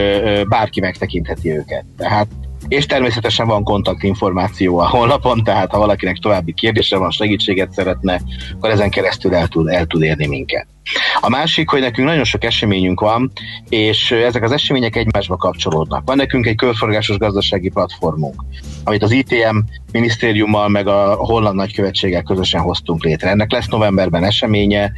bárki 0.47 0.79
megtekintheti 0.79 1.51
őket. 1.51 1.85
Tehát 1.97 2.27
és 2.73 2.85
természetesen 2.85 3.47
van 3.47 3.63
kontaktinformáció 3.63 4.77
a 4.77 4.89
honlapon, 4.89 5.43
tehát 5.43 5.71
ha 5.71 5.77
valakinek 5.77 6.17
további 6.17 6.53
kérdése 6.53 6.97
van, 6.97 7.11
segítséget 7.11 7.71
szeretne, 7.71 8.21
akkor 8.53 8.69
ezen 8.69 8.89
keresztül 8.89 9.35
el 9.35 9.47
tud, 9.47 9.67
el 9.67 9.85
tud 9.85 10.01
érni 10.01 10.27
minket. 10.27 10.72
A 11.21 11.29
másik, 11.29 11.69
hogy 11.69 11.79
nekünk 11.79 12.07
nagyon 12.07 12.23
sok 12.23 12.43
eseményünk 12.43 12.99
van, 12.99 13.31
és 13.69 14.11
ezek 14.11 14.43
az 14.43 14.51
események 14.51 14.95
egymásba 14.95 15.35
kapcsolódnak. 15.35 16.01
Van 16.05 16.15
nekünk 16.15 16.45
egy 16.45 16.55
körforgásos 16.55 17.17
gazdasági 17.17 17.69
platformunk, 17.69 18.43
amit 18.83 19.03
az 19.03 19.11
ITM 19.11 19.57
minisztériummal 19.91 20.67
meg 20.67 20.87
a 20.87 21.15
holland 21.15 21.55
nagykövetséggel 21.55 22.21
közösen 22.23 22.61
hoztunk 22.61 23.03
létre. 23.03 23.29
Ennek 23.29 23.51
lesz 23.51 23.67
novemberben 23.67 24.23
eseménye, 24.23 24.91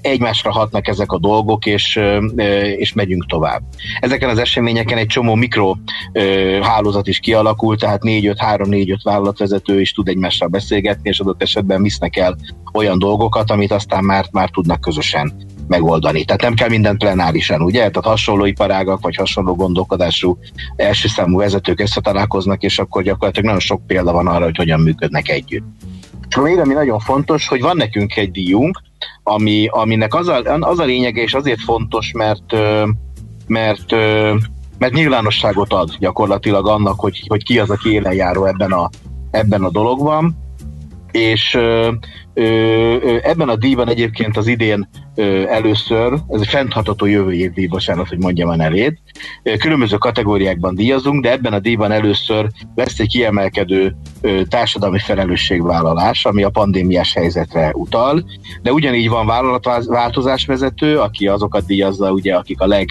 egymásra 0.00 0.52
hatnak 0.52 0.88
ezek 0.88 1.12
a 1.12 1.18
dolgok, 1.18 1.66
és, 1.66 2.00
és 2.76 2.92
megyünk 2.92 3.26
tovább. 3.26 3.62
Ezeken 4.00 4.28
az 4.28 4.38
eseményeken 4.38 4.98
egy 4.98 5.06
csomó 5.06 5.34
mikro 5.34 5.74
hálózat 6.62 7.06
is 7.06 7.18
kialakult, 7.18 7.80
tehát 7.80 8.00
4-5, 8.02 8.34
3-4-5 8.38 8.98
vállalatvezető 9.02 9.80
is 9.80 9.92
tud 9.92 10.08
egymással 10.08 10.48
beszélgetni, 10.48 11.08
és 11.08 11.18
adott 11.18 11.42
esetben 11.42 11.82
visznek 11.82 12.16
el 12.16 12.36
olyan 12.72 12.98
dolgokat, 12.98 13.50
amit 13.50 13.72
aztán 13.72 14.04
már, 14.04 14.26
már 14.32 14.50
tudnak 14.50 14.80
közösen 14.80 15.32
megoldani. 15.68 16.24
Tehát 16.24 16.42
nem 16.42 16.54
kell 16.54 16.68
minden 16.68 16.96
plenárisan, 16.96 17.62
ugye? 17.62 17.78
Tehát 17.78 18.04
hasonló 18.04 18.44
iparágak, 18.44 19.00
vagy 19.00 19.16
hasonló 19.16 19.54
gondolkodású 19.54 20.38
első 20.76 21.08
számú 21.08 21.38
vezetők 21.38 21.80
összetalálkoznak, 21.80 22.62
és 22.62 22.78
akkor 22.78 23.02
gyakorlatilag 23.02 23.46
nagyon 23.46 23.60
sok 23.60 23.86
példa 23.86 24.12
van 24.12 24.26
arra, 24.26 24.44
hogy 24.44 24.56
hogyan 24.56 24.80
működnek 24.80 25.28
együtt. 25.28 25.64
És 26.28 26.36
még 26.36 26.58
ami 26.58 26.74
nagyon 26.74 26.98
fontos, 26.98 27.48
hogy 27.48 27.60
van 27.60 27.76
nekünk 27.76 28.16
egy 28.16 28.30
díjunk, 28.30 28.82
ami, 29.22 29.66
aminek 29.70 30.14
az 30.14 30.28
a, 30.28 30.42
az 30.60 30.78
a 30.78 30.84
lényege, 30.84 31.22
és 31.22 31.34
azért 31.34 31.60
fontos, 31.60 32.12
mert 32.12 32.56
mert 33.46 33.94
mert 34.78 34.92
nyilvánosságot 34.92 35.72
ad 35.72 35.96
gyakorlatilag 35.98 36.68
annak, 36.68 37.00
hogy, 37.00 37.24
hogy 37.28 37.44
ki 37.44 37.58
az, 37.58 37.70
aki 37.70 37.92
élenjáró 37.92 38.44
ebben 38.44 38.72
a, 38.72 38.88
ebben 39.30 39.64
a 39.64 39.70
dologban, 39.70 40.36
és 41.12 41.54
ö, 41.54 41.92
ö, 42.34 43.16
ebben 43.22 43.48
a 43.48 43.56
díjban 43.56 43.88
egyébként 43.88 44.36
az 44.36 44.46
idén 44.46 44.88
ö, 45.14 45.42
először, 45.48 46.12
ez 46.28 46.40
egy 46.40 46.46
fenntartható 46.46 47.06
jövő 47.06 47.32
év 47.32 47.52
díj, 47.52 47.66
bocsánat, 47.66 48.08
hogy 48.08 48.18
mondjam 48.18 48.48
a 48.48 48.56
nevét, 48.56 49.00
különböző 49.58 49.96
kategóriákban 49.96 50.74
díjazunk, 50.74 51.22
de 51.22 51.30
ebben 51.30 51.52
a 51.52 51.58
díjban 51.58 51.92
először 51.92 52.48
lesz 52.74 52.98
egy 52.98 53.08
kiemelkedő 53.08 53.96
ö, 54.20 54.42
társadalmi 54.44 54.98
felelősségvállalás, 54.98 56.24
ami 56.24 56.42
a 56.42 56.50
pandémiás 56.50 57.14
helyzetre 57.14 57.70
utal, 57.74 58.24
de 58.62 58.72
ugyanígy 58.72 59.08
van 59.08 59.26
vállalatváltozásvezető, 59.26 60.98
aki 60.98 61.28
azokat 61.28 61.66
díjazza, 61.66 62.12
ugye, 62.12 62.34
akik 62.34 62.60
a 62.60 62.66
leg 62.66 62.88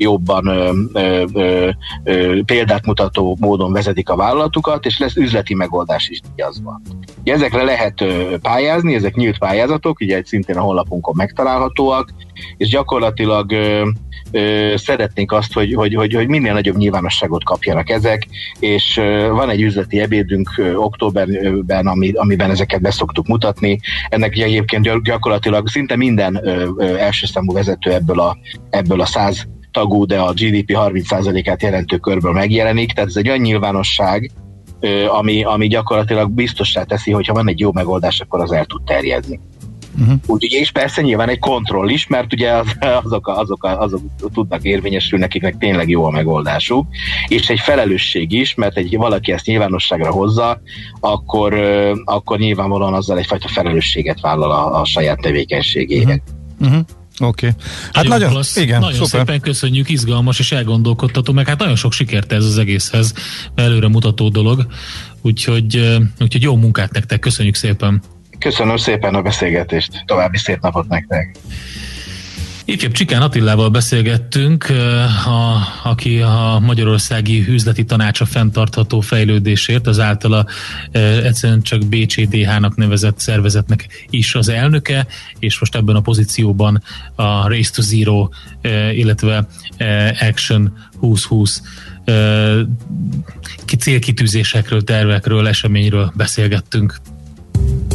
jobban 0.00 0.46
ö, 0.46 0.72
ö, 0.92 1.24
ö, 1.32 1.70
ö, 2.04 2.40
példát 2.44 2.86
mutató 2.86 3.36
módon 3.40 3.72
vezetik 3.72 4.08
a 4.08 4.16
vállalatukat, 4.16 4.86
és 4.86 4.98
lesz 4.98 5.16
üzleti 5.16 5.54
megoldás 5.54 6.08
is 6.08 6.20
díjazva. 6.34 6.80
Ezekre 7.24 7.62
lehet 7.62 8.04
pályázni, 8.42 8.94
ezek 8.94 9.14
nyílt 9.14 9.38
pályázatok, 9.38 10.00
ugye 10.00 10.22
szintén 10.24 10.56
a 10.56 10.60
honlapunkon 10.60 11.14
megtalálhatóak, 11.16 12.10
és 12.56 12.68
gyakorlatilag 12.68 13.52
ö, 13.52 13.88
ö, 14.30 14.74
szeretnénk 14.76 15.32
azt, 15.32 15.52
hogy, 15.52 15.74
hogy, 15.74 15.94
hogy, 15.94 16.14
hogy 16.14 16.28
minél 16.28 16.52
nagyobb 16.52 16.76
nyilvánosságot 16.76 17.44
kapjanak 17.44 17.90
ezek, 17.90 18.26
és 18.58 18.96
ö, 18.96 19.28
van 19.28 19.50
egy 19.50 19.62
üzleti 19.62 20.00
ebédünk 20.00 20.50
ö, 20.56 20.74
októberben, 20.74 21.86
ami, 21.86 22.12
amiben 22.12 22.50
ezeket 22.50 22.80
beszoktuk 22.80 23.26
mutatni. 23.26 23.80
Ennek 24.08 24.36
egyébként 24.36 25.02
gyakorlatilag 25.02 25.68
szinte 25.68 25.96
minden 25.96 26.40
ö, 26.42 26.68
ö, 26.76 26.96
első 26.96 27.26
számú 27.26 27.52
vezető 27.52 27.92
ebből 27.92 28.20
a, 28.20 28.36
ebből 28.70 29.00
a 29.00 29.06
száz 29.06 29.46
tagú, 29.72 30.04
de 30.04 30.18
a 30.20 30.32
GDP 30.32 30.72
30%-át 30.72 31.62
jelentő 31.62 31.96
körből 31.96 32.32
megjelenik, 32.32 32.92
tehát 32.92 33.10
ez 33.10 33.16
egy 33.16 33.28
olyan 33.28 33.40
nyilvánosság, 33.40 34.30
ami, 35.08 35.44
ami 35.44 35.66
gyakorlatilag 35.66 36.30
biztosá 36.30 36.82
teszi, 36.82 37.12
hogy 37.12 37.26
ha 37.26 37.34
van 37.34 37.48
egy 37.48 37.60
jó 37.60 37.72
megoldás, 37.72 38.20
akkor 38.20 38.40
az 38.40 38.52
el 38.52 38.64
tud 38.64 38.82
terjedni. 38.82 39.40
Uh-huh. 40.00 40.14
Úgyhogy, 40.26 40.52
és 40.60 40.70
persze 40.70 41.02
nyilván 41.02 41.28
egy 41.28 41.38
kontroll 41.38 41.88
is, 41.88 42.06
mert 42.06 42.32
ugye 42.32 42.52
az, 42.52 42.66
azok, 43.04 43.28
azok, 43.28 43.64
azok 43.64 44.00
tudnak 44.32 44.62
érvényesülni, 44.62 45.24
nekiknek 45.24 45.58
tényleg 45.58 45.88
jó 45.88 46.04
a 46.04 46.10
megoldásuk, 46.10 46.86
és 47.28 47.48
egy 47.48 47.60
felelősség 47.60 48.32
is, 48.32 48.54
mert 48.54 48.76
egy 48.76 48.96
valaki 48.96 49.32
ezt 49.32 49.46
nyilvánosságra 49.46 50.10
hozza, 50.10 50.60
akkor, 51.00 51.54
akkor 52.04 52.38
nyilvánvalóan 52.38 52.94
azzal 52.94 53.18
egyfajta 53.18 53.48
felelősséget 53.48 54.20
vállal 54.20 54.50
a, 54.50 54.80
a 54.80 54.84
saját 54.84 55.20
tevékenységére. 55.20 56.22
Uh-huh. 56.58 56.68
Uh-huh. 56.68 56.86
Oké. 57.20 57.46
Okay. 57.46 57.60
Hát 57.92 57.94
nagyon, 57.94 58.10
nagyon, 58.10 58.30
klassz, 58.30 58.56
igen, 58.56 58.80
nagyon 58.80 59.06
szuper. 59.06 59.20
szépen 59.20 59.40
köszönjük, 59.40 59.88
izgalmas 59.88 60.38
és 60.38 60.52
elgondolkodtató, 60.52 61.32
meg 61.32 61.48
hát 61.48 61.58
nagyon 61.58 61.76
sok 61.76 61.92
sikert 61.92 62.32
ez 62.32 62.44
az 62.44 62.58
egészhez, 62.58 63.14
előre 63.54 63.88
mutató 63.88 64.28
dolog, 64.28 64.66
úgyhogy, 65.22 65.98
úgyhogy 66.20 66.42
jó 66.42 66.56
munkát 66.56 66.92
nektek, 66.92 67.18
köszönjük 67.18 67.54
szépen. 67.54 68.02
Köszönöm 68.38 68.76
szépen 68.76 69.14
a 69.14 69.22
beszélgetést, 69.22 70.02
további 70.06 70.38
szép 70.38 70.60
napot 70.60 70.88
nektek. 70.88 71.36
Ifjabb 72.64 72.92
Csikán 72.92 73.22
Attilával 73.22 73.68
beszélgettünk, 73.70 74.66
a, 75.26 75.56
aki 75.88 76.20
a 76.20 76.58
Magyarországi 76.62 77.44
Üzleti 77.48 77.84
Tanácsa 77.84 78.24
fenntartható 78.24 79.00
fejlődésért, 79.00 79.86
az 79.86 79.98
általa 79.98 80.46
egyszerűen 81.22 81.62
csak 81.62 81.86
BCDH-nak 81.86 82.76
nevezett 82.76 83.18
szervezetnek 83.18 84.06
is 84.10 84.34
az 84.34 84.48
elnöke, 84.48 85.06
és 85.38 85.60
most 85.60 85.74
ebben 85.74 85.96
a 85.96 86.00
pozícióban 86.00 86.82
a 87.14 87.48
Race 87.48 87.70
to 87.74 87.82
Zero, 87.82 88.28
illetve 88.92 89.46
Action 90.20 90.72
2020 91.00 91.62
célkitűzésekről, 93.78 94.84
tervekről, 94.84 95.48
eseményről 95.48 96.12
beszélgettünk. 96.16 97.00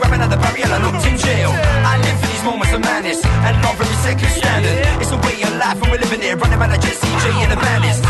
Grabbing 0.00 0.22
at 0.24 0.30
the 0.30 0.40
barrier, 0.40 0.66
I 0.66 0.78
looked 0.80 1.04
in 1.04 1.16
jail. 1.18 1.50
I 1.52 2.00
live 2.00 2.16
for 2.20 2.28
these 2.32 2.44
moments 2.44 2.72
of 2.72 2.80
madness, 2.80 3.20
and 3.24 3.54
love 3.62 3.80
every 3.80 3.98
second 4.00 4.30
standard. 4.32 4.76
It's 5.00 5.12
a 5.12 5.20
way 5.20 5.36
of 5.44 5.52
life, 5.60 5.76
and 5.82 5.90
we're 5.92 6.00
living 6.00 6.22
it, 6.22 6.34
running 6.40 6.58
man 6.58 6.70
like 6.70 6.80
Jesse 6.80 7.06
J 7.06 7.24
in 7.44 7.50
the 7.50 7.56
madness. 7.56 8.09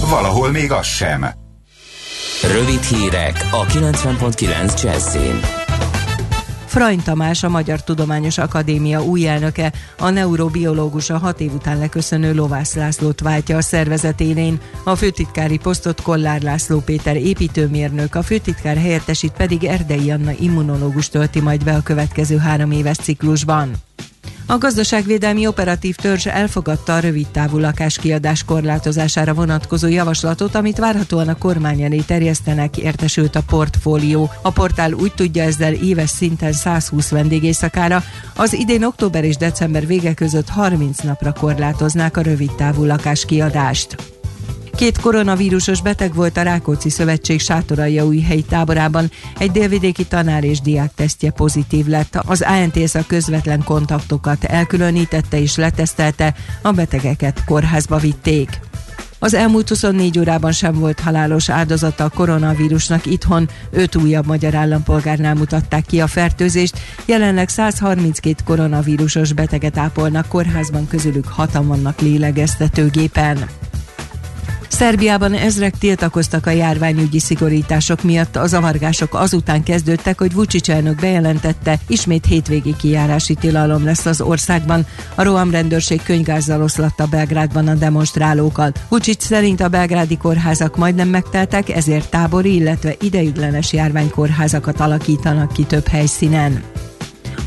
Valahol 0.00 0.50
még 0.50 0.72
az 0.72 0.86
sem. 0.86 1.26
Rövid 2.42 2.82
hírek 2.82 3.48
a 3.50 3.64
90.9 3.64 4.82
Jazzin. 4.82 5.40
Frany 6.66 7.02
Tamás, 7.02 7.42
a 7.42 7.48
Magyar 7.48 7.84
Tudományos 7.84 8.38
Akadémia 8.38 9.04
új 9.04 9.28
elnöke, 9.28 9.72
a 9.98 10.10
neurobiológus 10.10 11.10
a 11.10 11.18
hat 11.18 11.40
év 11.40 11.52
után 11.54 11.78
leköszönő 11.78 12.34
Lovász 12.34 12.74
Lászlót 12.74 13.20
váltja 13.20 13.56
a 13.56 13.62
szervezet 13.62 14.20
élén. 14.20 14.60
A 14.84 14.94
főtitkári 14.94 15.58
posztot 15.58 16.02
Kollár 16.02 16.42
László 16.42 16.80
Péter 16.80 17.16
építőmérnök, 17.16 18.14
a 18.14 18.22
főtitkár 18.22 18.76
helyettesít 18.76 19.32
pedig 19.32 19.64
Erdei 19.64 20.10
Anna 20.10 20.32
immunológus 20.38 21.08
tölti 21.08 21.40
majd 21.40 21.64
be 21.64 21.74
a 21.74 21.82
következő 21.82 22.36
három 22.36 22.70
éves 22.70 22.96
ciklusban. 22.96 23.72
A 24.48 24.58
gazdaságvédelmi 24.58 25.46
operatív 25.46 25.94
törzs 25.94 26.26
elfogadta 26.26 26.94
a 26.94 26.98
rövidtávú 26.98 27.58
lakáskiadás 27.58 28.44
korlátozására 28.44 29.34
vonatkozó 29.34 29.88
javaslatot, 29.88 30.54
amit 30.54 30.78
várhatóan 30.78 31.28
a 31.28 31.38
kormány 31.38 31.82
elé 31.82 31.98
terjesztenek, 31.98 32.76
értesült 32.76 33.36
a 33.36 33.42
portfólió. 33.46 34.30
A 34.42 34.50
portál 34.50 34.92
úgy 34.92 35.12
tudja 35.14 35.42
ezzel 35.42 35.72
éves 35.72 36.10
szinten 36.10 36.52
120 36.52 37.10
vendégészakára, 37.10 38.02
az 38.36 38.52
idén 38.52 38.84
október 38.84 39.24
és 39.24 39.36
december 39.36 39.86
vége 39.86 40.14
között 40.14 40.48
30 40.48 41.00
napra 41.00 41.32
korlátoznák 41.32 42.16
a 42.16 42.20
rövidtávú 42.20 42.84
lakáskiadást. 42.84 44.15
Két 44.76 45.00
koronavírusos 45.00 45.82
beteg 45.82 46.14
volt 46.14 46.36
a 46.36 46.42
Rákóczi 46.42 46.90
Szövetség 46.90 47.40
sátoraljaújhelyi 47.40 48.42
táborában, 48.42 49.10
egy 49.38 49.50
délvidéki 49.50 50.04
tanár 50.04 50.44
és 50.44 50.60
diák 50.60 50.94
tesztje 50.94 51.30
pozitív 51.30 51.86
lett. 51.86 52.18
Az 52.26 52.42
ANTS 52.42 52.94
a 52.94 53.04
közvetlen 53.06 53.64
kontaktokat 53.64 54.44
elkülönítette 54.44 55.40
és 55.40 55.56
letesztelte, 55.56 56.34
a 56.62 56.70
betegeket 56.70 57.44
kórházba 57.44 57.96
vitték. 57.96 58.60
Az 59.18 59.34
elmúlt 59.34 59.68
24 59.68 60.18
órában 60.18 60.52
sem 60.52 60.74
volt 60.74 61.00
halálos 61.00 61.50
áldozata 61.50 62.04
a 62.04 62.08
koronavírusnak 62.08 63.06
itthon, 63.06 63.48
öt 63.70 63.96
újabb 63.96 64.26
magyar 64.26 64.54
állampolgárnál 64.54 65.34
mutatták 65.34 65.86
ki 65.86 66.00
a 66.00 66.06
fertőzést, 66.06 66.78
jelenleg 67.04 67.48
132 67.48 68.42
koronavírusos 68.44 69.32
beteget 69.32 69.78
ápolnak 69.78 70.28
kórházban, 70.28 70.88
közülük 70.88 71.28
hatan 71.28 71.66
vannak 71.66 72.00
lélegeztetőgépen. 72.00 73.48
Szerbiában 74.76 75.34
ezrek 75.34 75.78
tiltakoztak 75.78 76.46
a 76.46 76.50
járványügyi 76.50 77.18
szigorítások 77.18 78.02
miatt. 78.02 78.36
A 78.36 78.46
zavargások 78.46 79.14
azután 79.14 79.62
kezdődtek, 79.62 80.18
hogy 80.18 80.32
Vucic 80.32 80.68
elnök 80.68 81.00
bejelentette, 81.00 81.78
ismét 81.86 82.26
hétvégi 82.26 82.76
kijárási 82.76 83.34
tilalom 83.34 83.84
lesz 83.84 84.06
az 84.06 84.20
országban. 84.20 84.86
A 85.14 85.22
Roam 85.22 85.50
rendőrség 85.50 86.02
könygázzal 86.02 86.62
oszlatta 86.62 87.06
Belgrádban 87.06 87.68
a 87.68 87.74
demonstrálókat. 87.74 88.80
Vucic 88.88 89.24
szerint 89.24 89.60
a 89.60 89.68
belgrádi 89.68 90.16
kórházak 90.16 90.76
majdnem 90.76 91.08
megteltek, 91.08 91.68
ezért 91.68 92.10
tábori, 92.10 92.54
illetve 92.54 92.94
ideiglenes 93.00 93.72
járványkórházakat 93.72 94.80
alakítanak 94.80 95.52
ki 95.52 95.64
több 95.64 95.86
helyszínen. 95.86 96.62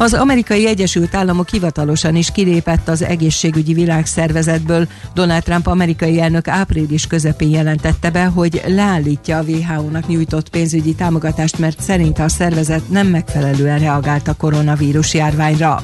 Az 0.02 0.14
amerikai 0.14 0.68
Egyesült 0.68 1.16
Államok 1.16 1.50
hivatalosan 1.50 2.16
is 2.16 2.32
kilépett 2.32 2.88
az 2.88 3.02
egészségügyi 3.02 3.74
világszervezetből. 3.74 4.88
Donald 5.14 5.44
Trump 5.44 5.68
amerikai 5.68 6.22
elnök 6.22 6.48
április 6.48 7.08
közepén 7.08 7.50
jelentette 7.50 8.10
be, 8.10 8.26
hogy 8.26 8.62
leállítja 8.68 9.38
a 9.38 9.44
WHO-nak 9.44 10.08
nyújtott 10.08 10.50
pénzügyi 10.50 10.96
támogatást, 10.96 11.60
mert 11.60 11.82
szerint 11.82 12.20
a 12.20 12.30
szervezet 12.30 12.90
nem 12.90 13.08
megfelelően 13.08 13.80
reagált 13.80 14.28
a 14.28 14.34
koronavírus 14.34 15.14
járványra. 15.14 15.84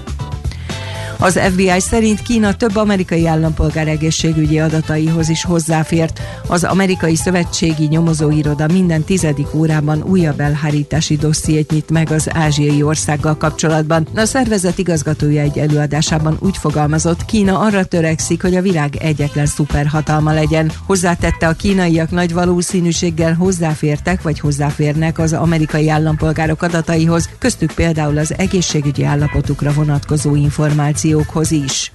Az 1.20 1.40
FBI 1.52 1.80
szerint 1.80 2.22
Kína 2.22 2.56
több 2.56 2.76
amerikai 2.76 3.28
állampolgár 3.28 3.88
egészségügyi 3.88 4.60
adataihoz 4.60 5.30
is 5.30 5.44
hozzáfért. 5.44 6.22
Az 6.48 6.64
amerikai 6.64 7.16
szövetségi 7.16 7.86
nyomozóiroda 7.86 8.68
minden 8.68 9.04
tizedik 9.04 9.54
órában 9.54 10.04
újabb 10.04 10.40
elhárítási 10.40 11.16
dossziét 11.16 11.72
nyit 11.72 11.90
meg 11.90 12.12
az 12.12 12.30
ázsiai 12.34 12.84
országgal 12.84 13.38
kapcsolatban. 13.38 14.08
A 14.16 14.26
szervezet 14.26 14.78
igazgatója 14.78 15.42
egy 15.42 15.58
előadásában 15.58 16.38
úgy 16.40 16.58
fogalmazott, 16.58 17.26
Kína 17.26 17.60
arra 17.60 17.86
törekszik, 17.86 18.42
hogy 18.42 18.56
a 18.56 18.62
világ 18.62 18.96
egyetlen 18.96 19.46
szuperhatalma 19.46 20.34
legyen. 20.34 20.72
Hozzátette 20.86 21.48
a 21.48 21.54
kínaiak 21.54 22.12
nagy 22.12 22.34
valószínűséggel 22.34 23.34
hozzáfértek 23.34 24.22
vagy 24.22 24.40
hozzáférnek 24.40 25.20
az 25.20 25.34
amerikai 25.34 25.90
állampolgárok 25.90 26.62
adataihoz, 26.62 27.30
köztük 27.40 27.72
például 27.72 28.18
az 28.18 28.34
egészségügyi 28.38 29.04
állapotukra 29.04 29.74
vonatkozó 29.74 30.36
információ 30.36 31.05
információkhoz 31.06 31.52
is. 31.52 31.92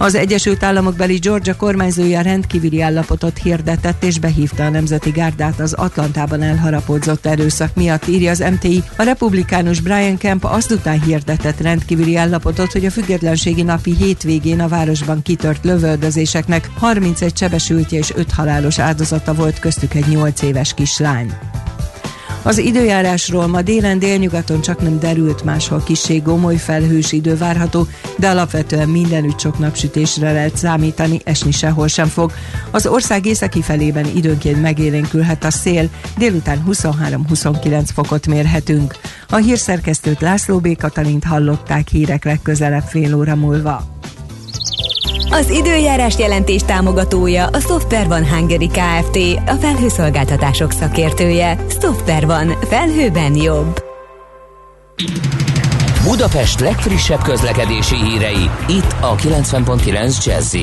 Az 0.00 0.14
Egyesült 0.14 0.62
Államok 0.62 0.96
beli 0.96 1.16
Georgia 1.16 1.56
kormányzója 1.56 2.20
rendkívüli 2.20 2.80
állapotot 2.80 3.38
hirdetett 3.38 4.04
és 4.04 4.18
behívta 4.18 4.64
a 4.64 4.68
Nemzeti 4.68 5.10
Gárdát 5.10 5.60
az 5.60 5.72
Atlantában 5.72 6.42
elharapódzott 6.42 7.26
erőszak 7.26 7.74
miatt, 7.74 8.06
írja 8.06 8.30
az 8.30 8.44
MTI. 8.50 8.82
A 8.96 9.02
republikánus 9.02 9.80
Brian 9.80 10.16
Kemp 10.16 10.44
azután 10.44 11.02
hirdetett 11.02 11.60
rendkívüli 11.60 12.16
állapotot, 12.16 12.72
hogy 12.72 12.84
a 12.84 12.90
függetlenségi 12.90 13.62
napi 13.62 13.94
hétvégén 13.94 14.60
a 14.60 14.68
városban 14.68 15.22
kitört 15.22 15.64
lövöldözéseknek 15.64 16.70
31 16.78 17.36
sebesültje 17.36 17.98
és 17.98 18.12
5 18.14 18.32
halálos 18.32 18.78
áldozata 18.78 19.34
volt, 19.34 19.58
köztük 19.58 19.94
egy 19.94 20.06
8 20.06 20.42
éves 20.42 20.74
kislány. 20.74 21.32
Az 22.42 22.58
időjárásról 22.58 23.46
ma 23.46 23.62
délen 23.62 23.98
délnyugaton 23.98 24.60
csak 24.60 24.82
nem 24.82 24.98
derült, 24.98 25.44
máshol 25.44 25.82
kissé 25.84 26.16
gomoly 26.16 26.56
felhős 26.56 27.12
idő 27.12 27.36
várható, 27.36 27.86
de 28.18 28.28
alapvetően 28.28 28.88
mindenütt 28.88 29.40
sok 29.40 29.58
napsütésre 29.58 30.32
lehet 30.32 30.56
számítani, 30.56 31.20
esni 31.24 31.50
sehol 31.50 31.88
sem 31.88 32.06
fog. 32.06 32.32
Az 32.70 32.86
ország 32.86 33.26
északi 33.26 33.62
felében 33.62 34.06
időnként 34.14 34.62
megélénkülhet 34.62 35.44
a 35.44 35.50
szél, 35.50 35.88
délután 36.18 36.64
23-29 36.70 37.88
fokot 37.94 38.26
mérhetünk. 38.26 38.94
A 39.28 39.36
hírszerkesztőt 39.36 40.20
László 40.20 40.58
B. 40.58 40.76
Katalint 40.76 41.24
hallották 41.24 41.88
hírek 41.88 42.24
legközelebb 42.24 42.84
fél 42.84 43.14
óra 43.14 43.34
múlva. 43.34 43.97
Az 45.30 45.50
időjárás 45.50 46.18
jelentés 46.18 46.62
támogatója 46.62 47.46
a 47.46 47.60
Software 47.60 48.14
One 48.16 48.28
Hungary 48.28 48.66
Kft. 48.66 49.18
A 49.46 49.54
felhőszolgáltatások 49.60 50.72
szakértője. 50.72 51.58
Software 51.80 52.26
One. 52.26 52.58
Felhőben 52.68 53.34
jobb. 53.36 53.82
Budapest 56.02 56.60
legfrissebb 56.60 57.22
közlekedési 57.22 57.96
hírei, 57.96 58.50
itt 58.68 58.94
a 59.00 59.14
90.9 59.14 60.24
jazz 60.24 60.56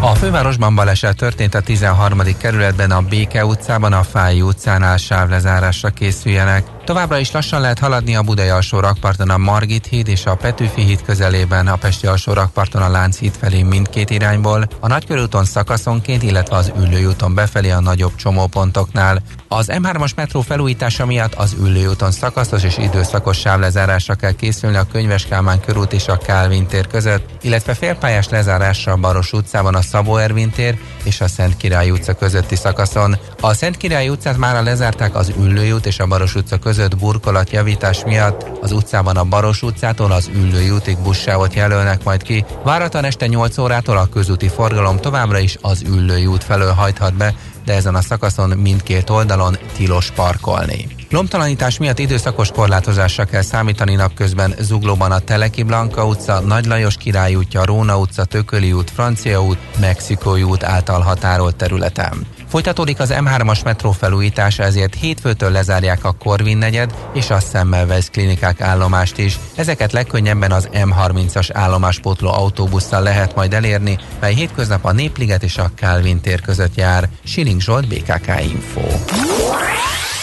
a 0.00 0.14
fővárosban 0.14 0.74
baleset 0.74 1.16
történt 1.16 1.54
a 1.54 1.60
13. 1.60 2.20
kerületben 2.38 2.90
a 2.90 3.00
Béke 3.00 3.46
utcában, 3.46 3.92
a 3.92 4.02
Fáji 4.02 4.42
utcánál 4.42 4.96
sávlezárásra 4.96 5.90
készüljenek. 5.90 6.73
Továbbra 6.84 7.18
is 7.18 7.30
lassan 7.30 7.60
lehet 7.60 7.78
haladni 7.78 8.16
a 8.16 8.22
Budai 8.22 8.48
alsó 8.48 8.80
rakparton 8.80 9.30
a 9.30 9.38
Margit 9.38 9.86
híd 9.86 10.08
és 10.08 10.26
a 10.26 10.34
Petőfi 10.34 10.82
híd 10.82 11.02
közelében, 11.02 11.66
a 11.66 11.76
Pesti 11.76 12.06
alsó 12.06 12.32
rakparton 12.32 12.82
a 12.82 12.88
Lánchíd 12.88 13.32
felé 13.40 13.62
mindkét 13.62 14.10
irányból, 14.10 14.68
a 14.80 14.86
Nagykörúton 14.86 15.44
szakaszonként, 15.44 16.22
illetve 16.22 16.56
az 16.56 16.72
Üllőúton 16.78 17.34
befelé 17.34 17.70
a 17.70 17.80
nagyobb 17.80 18.14
csomópontoknál. 18.14 19.22
Az 19.48 19.68
M3-as 19.72 20.14
metró 20.14 20.40
felújítása 20.40 21.06
miatt 21.06 21.34
az 21.34 21.56
Üllőúton 21.60 22.10
szakaszos 22.10 22.62
és 22.62 22.78
időszakos 22.78 23.38
sávlezárásra 23.38 24.14
kell 24.14 24.32
készülni 24.32 24.76
a 24.76 24.86
Könyves 24.92 25.26
Kálmán 25.26 25.60
körút 25.60 25.92
és 25.92 26.08
a 26.08 26.18
Kálvin 26.18 26.66
tér 26.66 26.86
között, 26.86 27.28
illetve 27.42 27.74
félpályás 27.74 28.28
lezárásra 28.28 28.92
a 28.92 28.96
Baros 28.96 29.32
utcában 29.32 29.74
a 29.74 29.82
Szabó 29.82 30.16
Ervin 30.16 30.50
tér 30.50 30.78
és 31.02 31.20
a 31.20 31.28
Szent 31.28 31.56
Király 31.56 31.90
utca 31.90 32.14
közötti 32.14 32.56
szakaszon. 32.56 33.16
A 33.44 33.54
Szent 33.54 33.76
Király 33.76 34.08
utcát 34.08 34.36
már 34.36 34.62
lezárták 34.62 35.14
az 35.14 35.32
Üllőút 35.38 35.86
és 35.86 35.98
a 35.98 36.06
Baros 36.06 36.34
utca 36.34 36.58
között 36.58 36.96
burkolatjavítás 36.96 38.04
miatt. 38.04 38.46
Az 38.60 38.72
utcában 38.72 39.16
a 39.16 39.24
Baros 39.24 39.62
utcától 39.62 40.12
az 40.12 40.30
Üllői 40.34 40.70
útig 40.70 40.98
buszsávot 40.98 41.54
jelölnek 41.54 42.04
majd 42.04 42.22
ki. 42.22 42.44
Várhatóan 42.62 43.04
este 43.04 43.26
8 43.26 43.58
órától 43.58 43.96
a 43.96 44.06
közúti 44.06 44.48
forgalom 44.48 44.96
továbbra 44.96 45.38
is 45.38 45.56
az 45.60 45.82
Üllői 45.86 46.26
út 46.26 46.44
felől 46.44 46.72
hajthat 46.72 47.14
be, 47.14 47.34
de 47.64 47.72
ezen 47.72 47.94
a 47.94 48.02
szakaszon 48.02 48.50
mindkét 48.50 49.10
oldalon 49.10 49.56
tilos 49.76 50.10
parkolni. 50.10 50.86
Lomtalanítás 51.10 51.78
miatt 51.78 51.98
időszakos 51.98 52.50
korlátozásra 52.50 53.24
kell 53.24 53.42
számítani 53.42 53.94
napközben 53.94 54.54
Zuglóban 54.60 55.12
a 55.12 55.18
Teleki 55.18 55.62
Blanka 55.62 56.06
utca, 56.06 56.40
Nagy 56.40 56.64
Lajos 56.64 56.96
Király 56.96 57.34
útja, 57.34 57.64
Róna 57.64 57.98
utca, 57.98 58.24
Tököli 58.24 58.72
út, 58.72 58.90
Francia 58.90 59.42
út, 59.42 59.58
Mexikói 59.80 60.42
út 60.42 60.62
által 60.62 61.00
határolt 61.00 61.56
területen. 61.56 62.26
Folytatódik 62.54 63.00
az 63.00 63.14
M3-as 63.14 63.64
metró 63.64 63.90
felújítása, 63.90 64.62
ezért 64.62 64.94
hétfőtől 64.94 65.50
lezárják 65.50 66.04
a 66.04 66.12
Korvin 66.12 66.58
negyed 66.58 66.94
és 67.12 67.30
a 67.30 67.40
Semmelweis 67.40 68.08
klinikák 68.08 68.60
állomást 68.60 69.18
is. 69.18 69.38
Ezeket 69.54 69.92
legkönnyebben 69.92 70.52
az 70.52 70.68
M30-as 70.72 71.48
állomáspótló 71.52 72.28
autóbusszal 72.28 73.02
lehet 73.02 73.34
majd 73.34 73.54
elérni, 73.54 73.98
mely 74.20 74.34
hétköznap 74.34 74.84
a 74.84 74.92
Népliget 74.92 75.42
és 75.42 75.58
a 75.58 75.70
Calvin 75.76 76.20
tér 76.20 76.40
között 76.40 76.74
jár. 76.74 77.08
Siling 77.24 77.60
Zsolt, 77.60 77.88
BKK 77.88 78.40
Info. 78.42 78.80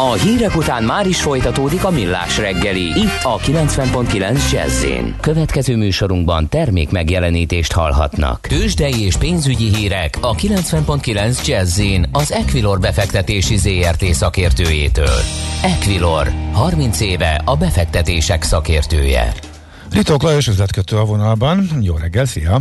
A 0.04 0.14
hírek 0.14 0.56
után 0.56 0.84
már 0.84 1.08
is 1.08 1.22
folytatódik 1.22 1.84
a 1.84 1.90
millás 1.90 2.38
reggeli, 2.38 2.82
itt 2.82 3.24
a 3.24 3.38
90.9 3.38 4.52
jazz 4.52 4.86
Következő 5.20 5.76
műsorunkban 5.76 6.50
termék 6.50 6.90
megjelenítést 6.90 7.72
hallhatnak. 7.72 8.48
Tőzsdei 8.48 9.02
és 9.06 9.16
pénzügyi 9.16 9.76
hírek 9.76 10.18
a 10.22 10.36
90.9 10.36 11.48
jazz 11.48 11.82
az 12.12 12.32
Equilor 12.32 12.80
befektetési 12.80 13.58
ZRT 13.58 14.04
szakértőjétől. 14.04 15.20
Equilor, 15.64 16.32
30 16.54 17.00
éve 17.00 17.42
a 17.46 17.58
befektetések 17.58 18.44
szakértője. 18.44 19.34
Ritók 19.92 20.22
Lajos 20.22 20.48
üzletkötő 20.48 20.98
a 20.98 21.06
vonalban. 21.06 21.68
Jó 21.82 21.96
reggel, 21.98 22.26
szia! 22.26 22.58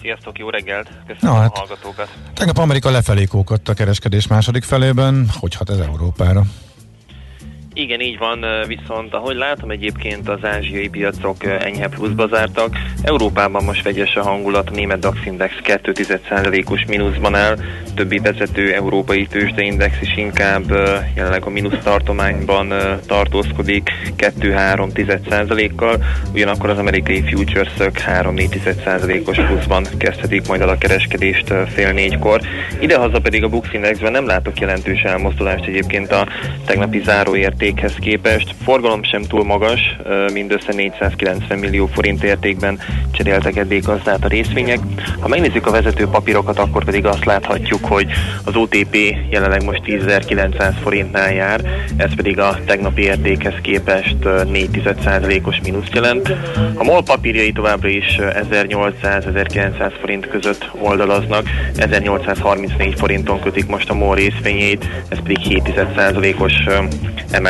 Sziasztok, 0.00 0.38
jó 0.38 0.50
reggelt! 0.50 0.90
Köszönöm 1.06 1.34
Na, 1.34 1.40
hát, 1.40 1.52
a 1.54 1.58
hallgatókat! 1.58 2.08
Tegnap 2.34 2.58
Amerika 2.58 2.90
lefelé 2.90 3.24
kókadt 3.24 3.68
a 3.68 3.74
kereskedés 3.74 4.26
második 4.26 4.62
felében. 4.62 5.28
Hogy 5.38 5.54
hat 5.54 5.70
ez 5.70 5.78
Európára? 5.78 6.42
Igen, 7.80 8.00
így 8.00 8.18
van, 8.18 8.44
viszont 8.66 9.14
ahogy 9.14 9.36
látom 9.36 9.70
egyébként 9.70 10.28
az 10.28 10.44
ázsiai 10.44 10.88
piacok 10.88 11.44
enyhe 11.44 11.88
pluszba 11.88 12.26
zártak. 12.26 12.76
Európában 13.02 13.64
most 13.64 13.82
vegyes 13.82 14.14
a 14.14 14.22
hangulat, 14.22 14.68
a 14.68 14.74
német 14.74 14.98
DAX 14.98 15.18
Index 15.24 15.54
2,1%-os 15.64 16.84
mínuszban 16.86 17.34
áll, 17.34 17.56
többi 17.94 18.18
vezető 18.18 18.72
európai 18.72 19.26
tőzsdeindex 19.26 20.00
is 20.00 20.16
inkább 20.16 20.70
jelenleg 21.14 21.44
a 21.44 21.50
mínusz 21.50 21.82
tartományban 21.82 22.72
tartózkodik 23.06 23.90
2-3%-kal, 24.16 26.04
ugyanakkor 26.32 26.70
az 26.70 26.78
amerikai 26.78 27.22
futures-ök 27.22 28.00
3-4%-os 28.06 29.36
pluszban 29.36 29.86
kezdhetik 29.98 30.48
majd 30.48 30.60
el 30.60 30.68
a 30.68 30.78
kereskedést 30.78 31.54
fél 31.66 31.92
négykor. 31.92 32.40
Idehaza 32.80 33.20
pedig 33.20 33.44
a 33.44 33.48
Bux 33.48 33.72
Indexben 33.72 34.12
nem 34.12 34.26
látok 34.26 34.60
jelentős 34.60 35.02
elmozdulást 35.02 35.66
egyébként 35.66 36.12
a 36.12 36.26
tegnapi 36.66 37.02
záróérték 37.04 37.67
értékhez 37.68 37.94
képest. 38.00 38.54
Forgalom 38.64 39.02
sem 39.02 39.22
túl 39.22 39.44
magas, 39.44 39.96
mindössze 40.32 40.72
490 40.72 41.58
millió 41.58 41.86
forint 41.86 42.24
értékben 42.24 42.78
cseréltek 43.12 43.56
eddig 43.56 43.82
gazdát 43.82 44.24
a 44.24 44.28
részvények. 44.28 44.78
Ha 45.20 45.28
megnézzük 45.28 45.66
a 45.66 45.70
vezető 45.70 46.06
papírokat, 46.06 46.58
akkor 46.58 46.84
pedig 46.84 47.06
azt 47.06 47.24
láthatjuk, 47.24 47.84
hogy 47.84 48.06
az 48.44 48.56
OTP 48.56 48.96
jelenleg 49.30 49.64
most 49.64 49.82
10.900 49.84 50.74
forintnál 50.82 51.32
jár, 51.32 51.60
ez 51.96 52.14
pedig 52.14 52.38
a 52.38 52.58
tegnapi 52.66 53.02
értékhez 53.02 53.54
képest 53.62 54.16
4,1%-os 54.22 55.60
mínuszt 55.62 55.94
jelent. 55.94 56.32
A 56.74 56.84
MOL 56.84 57.02
papírjai 57.02 57.52
továbbra 57.52 57.88
is 57.88 58.18
1800-1900 58.20 59.92
forint 60.00 60.28
között 60.28 60.70
oldalaznak, 60.80 61.46
1834 61.76 62.98
forinton 62.98 63.40
kötik 63.40 63.66
most 63.66 63.90
a 63.90 63.94
MOL 63.94 64.14
részvényét, 64.14 64.88
ez 65.08 65.18
pedig 65.22 65.38
7,1%-os 65.38 66.52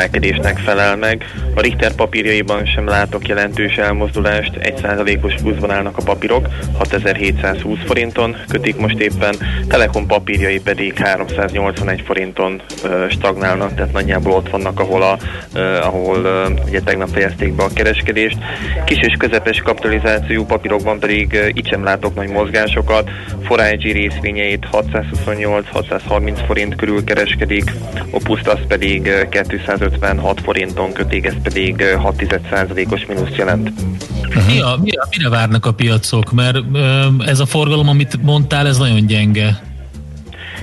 emelkedésnek 0.09 0.57
felel 0.57 0.95
meg. 0.95 1.25
A 1.55 1.61
Richter 1.61 1.95
papírjaiban 1.95 2.65
sem 2.65 2.87
látok 2.87 3.27
jelentős 3.27 3.75
elmozdulást, 3.75 4.51
1%-os 4.61 5.33
pluszban 5.41 5.71
állnak 5.71 5.97
a 5.97 6.01
papírok, 6.03 6.47
6720 6.77 7.77
forinton 7.85 8.35
kötik 8.47 8.77
most 8.77 8.99
éppen, 8.99 9.35
Telekom 9.67 10.05
papírjai 10.07 10.59
pedig 10.59 10.97
381 10.97 12.01
forinton 12.05 12.61
stagnálnak, 13.09 13.75
tehát 13.75 13.91
nagyjából 13.91 14.31
ott 14.31 14.49
vannak, 14.49 14.79
ahol, 14.79 15.01
a, 15.01 15.17
ahol 15.81 16.23
ö, 16.23 16.47
ugye 16.67 16.81
tegnap 16.81 17.09
fejezték 17.09 17.53
be 17.53 17.63
a 17.63 17.73
kereskedést. 17.73 18.37
Kis 18.85 18.99
és 19.01 19.15
közepes 19.17 19.61
kapitalizációjú 19.61 20.45
papírokban 20.45 20.99
pedig 20.99 21.51
itt 21.53 21.67
sem 21.67 21.83
látok 21.83 22.15
nagy 22.15 22.29
mozgásokat. 22.29 23.09
Forage 23.43 23.91
részvényeit 23.91 24.67
628-630 24.71 26.37
forint 26.45 26.75
körül 26.75 27.03
kereskedik, 27.03 27.71
Opustas 28.11 28.59
pedig 28.67 29.07
ö, 29.07 29.29
256 29.89 30.41
forinton 30.41 30.93
kötik, 30.93 31.25
ez 31.25 31.33
pedig 31.43 31.81
ö, 31.81 31.95
6,1%-os 32.03 33.05
mínuszt 33.05 33.35
jelent. 33.35 33.71
Mi 34.47 34.59
a, 34.59 34.77
mi 34.81 34.91
a, 34.91 35.07
mire 35.17 35.29
várnak 35.29 35.65
a 35.65 35.73
piacok? 35.73 36.31
Mert 36.31 36.57
ez 37.25 37.39
a 37.39 37.45
forgalom, 37.45 37.87
amit 37.87 38.21
mondtál, 38.21 38.67
ez 38.67 38.77
nagyon 38.77 39.05
gyenge. 39.05 39.61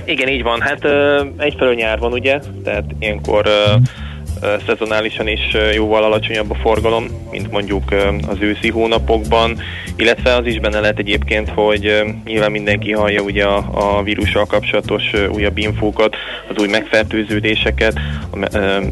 Igen, 0.05 0.27
így 0.27 0.43
van. 0.43 0.61
Hát 0.61 0.87
egyfelől 1.37 1.73
nyár 1.73 1.99
van, 1.99 2.11
ugye? 2.11 2.39
Tehát 2.63 2.83
ilyenkor 2.99 3.45
ö, 3.45 3.75
szezonálisan 4.65 5.27
is 5.27 5.57
jóval 5.73 6.03
alacsonyabb 6.03 6.51
a 6.51 6.55
forgalom, 6.55 7.05
mint 7.31 7.51
mondjuk 7.51 7.83
az 8.27 8.37
őszi 8.39 8.69
hónapokban, 8.69 9.57
illetve 9.95 10.35
az 10.35 10.45
is 10.45 10.59
benne 10.59 10.79
lehet 10.79 10.99
egyébként, 10.99 11.49
hogy 11.49 12.03
nyilván 12.25 12.51
mindenki 12.51 12.91
hallja 12.91 13.21
ugye 13.21 13.43
a, 13.43 13.97
a 13.97 14.03
vírussal 14.03 14.45
kapcsolatos 14.45 15.03
újabb 15.31 15.57
infókat, 15.57 16.15
az 16.49 16.61
új 16.61 16.67
megfertőződéseket, 16.67 17.99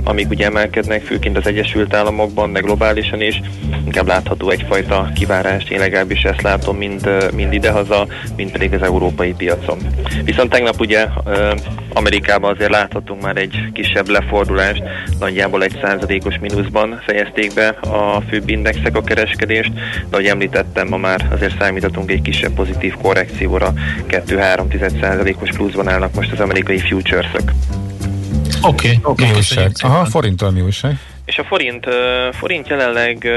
amik 0.03 0.29
ugye 0.29 0.45
emelkednek, 0.45 1.01
főként 1.01 1.37
az 1.37 1.47
Egyesült 1.47 1.93
Államokban, 1.93 2.49
meg 2.49 2.63
globálisan 2.63 3.21
is, 3.21 3.41
inkább 3.85 4.07
látható 4.07 4.49
egyfajta 4.49 5.11
kivárást, 5.15 5.71
én 5.71 5.79
legalábbis 5.79 6.21
ezt 6.21 6.41
látom 6.41 6.77
mind, 6.77 7.09
mind 7.35 7.53
idehaza, 7.53 8.07
mind 8.35 8.51
pedig 8.51 8.73
az 8.73 8.81
európai 8.81 9.33
piacon. 9.33 9.77
Viszont 10.23 10.49
tegnap 10.49 10.79
ugye 10.79 11.07
Amerikában 11.93 12.53
azért 12.53 12.71
láthatunk 12.71 13.21
már 13.21 13.37
egy 13.37 13.55
kisebb 13.73 14.07
lefordulást, 14.07 14.83
nagyjából 15.35 15.63
egy 15.63 15.79
százalékos 15.81 16.39
mínuszban 16.39 17.01
fejezték 17.05 17.53
be 17.53 17.67
a 17.67 18.21
főbb 18.29 18.49
indexek 18.49 18.95
a 18.95 19.03
kereskedést, 19.03 19.73
de 19.73 19.81
ahogy 20.11 20.25
említettem, 20.25 20.87
ma 20.87 20.97
már 20.97 21.27
azért 21.31 21.57
számíthatunk 21.59 22.11
egy 22.11 22.21
kisebb 22.21 22.51
pozitív 22.53 22.93
korrekcióra, 23.01 23.73
2-3 24.07 25.01
százalékos 25.01 25.49
pluszban 25.49 25.87
állnak 25.87 26.13
most 26.13 26.31
az 26.31 26.39
amerikai 26.39 26.79
futuresök. 26.79 27.51
Oké, 28.61 28.99
okay. 29.03 29.27
Mi 29.27 29.35
újság? 29.35 29.71
Aha, 29.81 30.05
forinttal 30.05 30.51
mi 30.51 30.61
újság? 30.61 30.99
És 31.25 31.37
a 31.37 31.43
forint, 31.43 31.85
forint 32.31 32.67
jelenleg, 32.67 33.27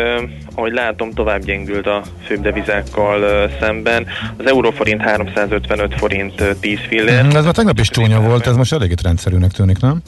ahogy 0.54 0.72
látom, 0.72 1.12
tovább 1.12 1.44
gyengült 1.44 1.86
a 1.86 2.02
főbb 2.26 2.42
devizákkal 2.42 3.50
szemben. 3.60 4.06
Az 4.36 4.46
euróforint 4.46 5.00
355 5.00 5.94
forint 5.96 6.40
ö, 6.40 6.54
10 6.60 6.78
fillér. 6.88 7.22
Mhm, 7.22 7.36
Ez 7.36 7.44
már 7.44 7.54
tegnap 7.54 7.78
is 7.78 7.88
csúnya 7.88 8.20
volt, 8.20 8.46
ez 8.46 8.56
most 8.56 8.72
eléggé 8.72 8.94
rendszerűnek 9.02 9.50
tűnik, 9.50 9.80
nem? 9.80 10.02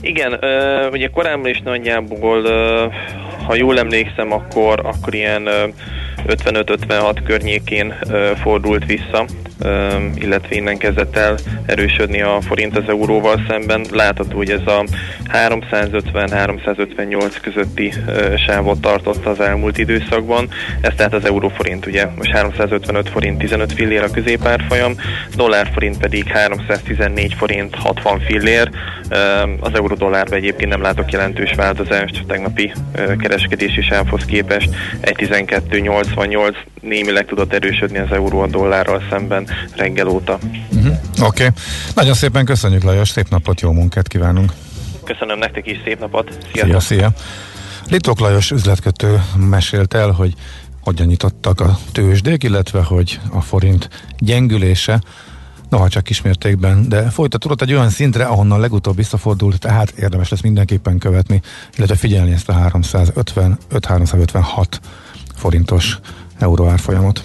Igen, 0.00 0.38
ugye 0.92 1.08
korábban 1.08 1.50
is 1.50 1.60
nagyjából, 1.60 2.42
ha 3.46 3.54
jól 3.54 3.78
emlékszem, 3.78 4.32
akkor, 4.32 4.80
akkor 4.84 5.14
ilyen 5.14 5.46
ö, 5.46 5.66
55-56 6.26 7.20
környékén 7.24 7.94
fordult 8.42 8.84
vissza, 8.84 9.24
illetve 10.14 10.54
innen 10.54 10.78
kezdett 10.78 11.16
el 11.16 11.36
erősödni 11.66 12.22
a 12.22 12.40
forint 12.40 12.76
az 12.76 12.88
euróval 12.88 13.44
szemben. 13.48 13.84
Látható, 13.90 14.36
hogy 14.36 14.50
ez 14.50 14.66
a 14.66 14.84
350-358 15.32 17.36
közötti 17.42 17.92
sávot 18.46 18.80
tartotta 18.80 19.30
az 19.30 19.40
elmúlt 19.40 19.78
időszakban. 19.78 20.48
Ez 20.80 20.92
tehát 20.96 21.14
az 21.14 21.24
euróforint, 21.24 21.86
ugye 21.86 22.06
most 22.16 22.30
355 22.30 23.08
forint 23.08 23.38
15 23.38 23.72
fillér 23.72 24.02
a 24.02 24.10
középárfolyam, 24.10 24.94
dollár 25.36 25.70
forint 25.72 25.98
pedig 25.98 26.26
314 26.26 27.34
forint 27.34 27.74
60 27.74 28.20
fillér. 28.20 28.70
Az 29.60 29.74
euró-dollárban 29.74 30.38
egyébként 30.38 30.70
nem 30.70 30.82
látok 30.82 31.12
jelentős 31.12 31.52
változást 31.56 32.24
tegnapi 32.26 32.72
kereskedési 33.18 33.82
sávhoz 33.82 34.24
képest. 34.24 34.68
1.12.88 35.02 36.54
némileg 36.80 37.24
tudott 37.24 37.52
erősödni 37.52 37.98
az 37.98 38.12
euró 38.12 38.40
a 38.40 38.46
dollárral 38.46 39.02
szemben 39.10 39.45
reggel 39.76 40.08
óta. 40.08 40.38
Uh-huh. 40.72 40.96
Oké. 41.12 41.24
Okay. 41.24 41.48
Nagyon 41.94 42.14
szépen 42.14 42.44
köszönjük 42.44 42.82
Lajos, 42.82 43.08
szép 43.08 43.28
napot, 43.28 43.60
jó 43.60 43.72
munkát 43.72 44.08
kívánunk. 44.08 44.52
Köszönöm 45.04 45.38
nektek 45.38 45.66
is, 45.66 45.78
szép 45.84 46.00
napot! 46.00 46.38
Szia, 46.52 46.80
szia. 46.80 47.12
Litok 47.88 48.18
Lajos 48.18 48.50
üzletkötő 48.50 49.22
mesélt 49.36 49.94
el, 49.94 50.10
hogy 50.10 50.34
hogyan 50.80 51.06
nyitottak 51.06 51.60
a 51.60 51.78
tőzsdék, 51.92 52.42
illetve 52.42 52.82
hogy 52.82 53.20
a 53.30 53.40
forint 53.40 53.88
gyengülése, 54.18 55.00
noha 55.68 55.88
csak 55.88 56.04
kismértékben, 56.04 56.88
de 56.88 57.10
folytatódott 57.10 57.62
egy 57.62 57.72
olyan 57.72 57.90
szintre, 57.90 58.24
ahonnan 58.24 58.60
legutóbb 58.60 58.96
visszafordult, 58.96 59.58
tehát 59.58 59.90
érdemes 59.90 60.28
lesz 60.28 60.40
mindenképpen 60.40 60.98
követni, 60.98 61.40
illetve 61.76 61.96
figyelni 61.96 62.32
ezt 62.32 62.48
a 62.48 62.70
355-356 62.72 64.66
forintos 65.34 65.98
euró 66.38 66.66
árfolyamot. 66.66 67.24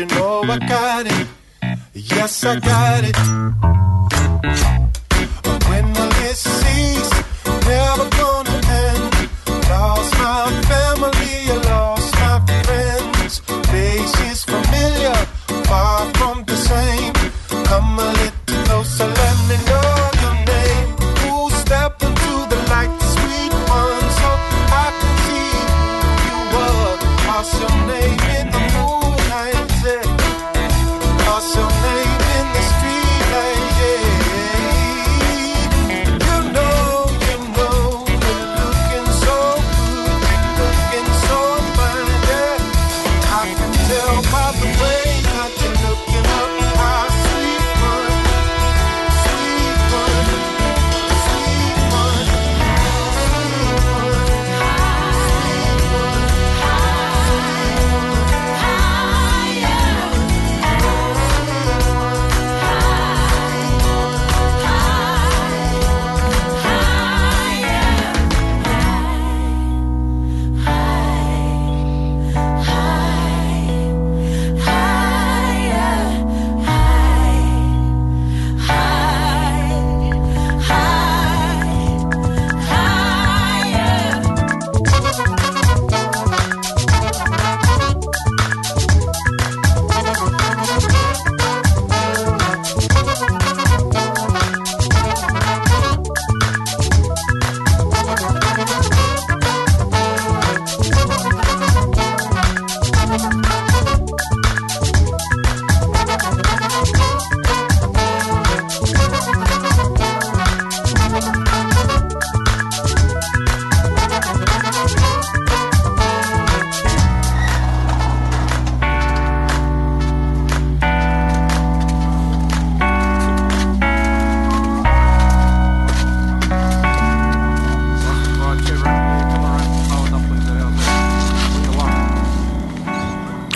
On 0.00 0.08
searching. 0.08 0.18
Oh, 0.18 0.42
I 0.42 0.58
got 0.58 1.06
it. 1.06 1.26
Yes, 1.94 2.44
I 2.44 2.58
got 2.60 3.04
it. 3.04 3.16
When 5.68 5.92
the 5.92 6.06
list 6.20 6.44
cease, 6.44 7.10
never 7.66 8.13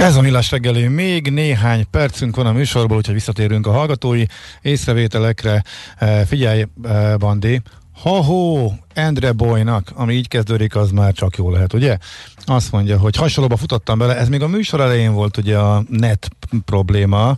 Ez 0.09 0.17
a 0.17 0.21
millás 0.21 0.51
reggeli. 0.51 0.87
Még 0.87 1.31
néhány 1.31 1.87
percünk 1.91 2.37
van 2.37 2.47
a 2.47 2.53
műsorból, 2.53 2.97
úgyhogy 2.97 3.15
visszatérünk 3.15 3.67
a 3.67 3.71
hallgatói 3.73 4.25
észrevételekre. 4.63 5.63
Eh, 5.99 6.25
Figyelj, 6.27 6.65
eh, 6.83 7.17
Bandi, 7.17 7.63
ha-hó, 8.03 8.73
Endre 8.95 9.33
Boynak, 9.33 9.91
ami 9.95 10.15
így 10.15 10.29
kezdődik, 10.29 10.77
az 10.77 10.91
már 10.91 11.13
csak 11.13 11.37
jó 11.37 11.51
lehet, 11.51 11.73
ugye? 11.73 11.97
Azt 12.45 12.73
mondja, 12.73 12.99
hogy 12.99 13.17
hasonlóba 13.17 13.57
futottam 13.57 13.99
bele, 13.99 14.17
ez 14.17 14.29
még 14.29 14.43
a 14.43 14.49
műsor 14.49 14.81
elején 14.81 15.13
volt 15.13 15.37
ugye 15.37 15.59
a 15.59 15.85
net 15.89 16.29
probléma. 16.65 17.37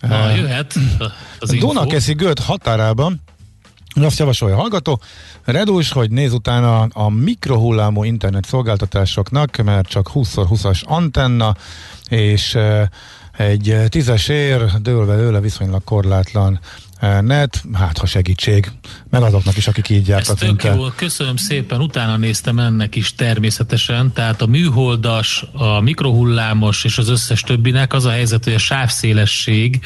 Na, 0.00 0.28
Eh, 0.28 0.36
jöhet 0.36 0.74
az. 1.38 1.50
Dunakeszi 1.50 2.12
Göt 2.12 2.38
határában 2.38 3.20
azt 4.02 4.18
javasolja 4.18 4.54
a 4.54 4.58
hallgató, 4.58 5.00
redús, 5.44 5.92
hogy 5.92 6.10
néz 6.10 6.32
utána 6.32 6.80
a 6.82 7.08
mikrohullámú 7.08 8.04
internet 8.04 8.46
szolgáltatásoknak, 8.46 9.56
mert 9.56 9.88
csak 9.88 10.10
20x20-as 10.14 10.84
antenna, 10.84 11.56
és 12.08 12.58
egy 13.36 13.76
tízes 13.88 14.28
ér, 14.28 14.64
dőlve 14.80 15.14
őle 15.14 15.40
viszonylag 15.40 15.84
korlátlan 15.84 16.60
net, 17.20 17.64
hát 17.72 17.98
ha 17.98 18.06
segítség, 18.06 18.70
meg 19.10 19.22
azoknak 19.22 19.56
is, 19.56 19.66
akik 19.66 19.88
így 19.88 20.00
Ez 20.00 20.08
jártak, 20.08 20.38
tök 20.38 20.64
jó, 20.64 20.84
köszönöm 20.96 21.36
szépen, 21.36 21.80
utána 21.80 22.16
néztem 22.16 22.58
ennek 22.58 22.96
is 22.96 23.14
természetesen, 23.14 24.12
tehát 24.12 24.42
a 24.42 24.46
műholdas, 24.46 25.44
a 25.52 25.80
mikrohullámos 25.80 26.84
és 26.84 26.98
az 26.98 27.08
összes 27.08 27.40
többinek 27.40 27.92
az 27.92 28.04
a 28.04 28.10
helyzet, 28.10 28.44
hogy 28.44 28.54
a 28.54 28.58
sávszélesség 28.58 29.80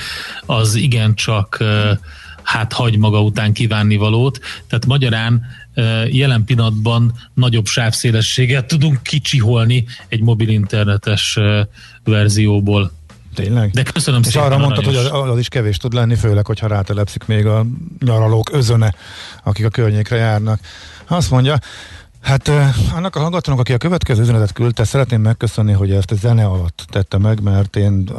az 0.46 0.74
igencsak 0.74 1.56
ö, 1.61 1.92
hát 2.49 2.72
hagy 2.72 2.99
maga 2.99 3.22
után 3.22 3.53
kívánni 3.53 3.96
valót, 3.96 4.38
tehát 4.68 4.86
magyarán 4.86 5.46
jelen 6.11 6.44
pillanatban 6.44 7.14
nagyobb 7.34 7.66
sávszélességet 7.66 8.66
tudunk 8.66 9.03
kicsiholni 9.03 9.84
egy 10.09 10.20
mobil 10.20 10.49
internetes 10.49 11.38
verzióból. 12.05 12.92
Tényleg? 13.34 13.70
De 13.70 13.82
köszönöm 13.82 14.20
És 14.20 14.26
szépen. 14.26 14.42
arra 14.42 14.59
mondtad, 14.59 14.84
hogy 14.84 14.96
az 14.96 15.38
is 15.38 15.49
kevés 15.49 15.76
tud 15.76 15.92
lenni, 15.92 16.14
főleg, 16.14 16.46
hogyha 16.46 16.66
rátelepszik 16.66 17.24
még 17.24 17.46
a 17.46 17.66
nyaralók 18.01 18.53
özöne, 18.53 18.94
akik 19.44 19.64
a 19.64 19.68
környékre 19.68 20.16
járnak. 20.16 20.61
Azt 21.07 21.30
mondja, 21.30 21.59
Hát 22.29 22.49
annak 22.95 23.16
a 23.16 23.20
hallgatónak, 23.20 23.61
aki 23.61 23.72
a 23.72 23.76
következő 23.76 24.22
üzenetet 24.22 24.53
küldte, 24.53 24.85
szeretném 24.85 25.20
megköszönni, 25.20 25.72
hogy 25.72 25.91
ezt 25.91 26.11
a 26.11 26.14
zene 26.14 26.45
alatt 26.45 26.85
tette 26.91 27.18
meg, 27.18 27.43
mert 27.43 27.76
én 27.76 28.11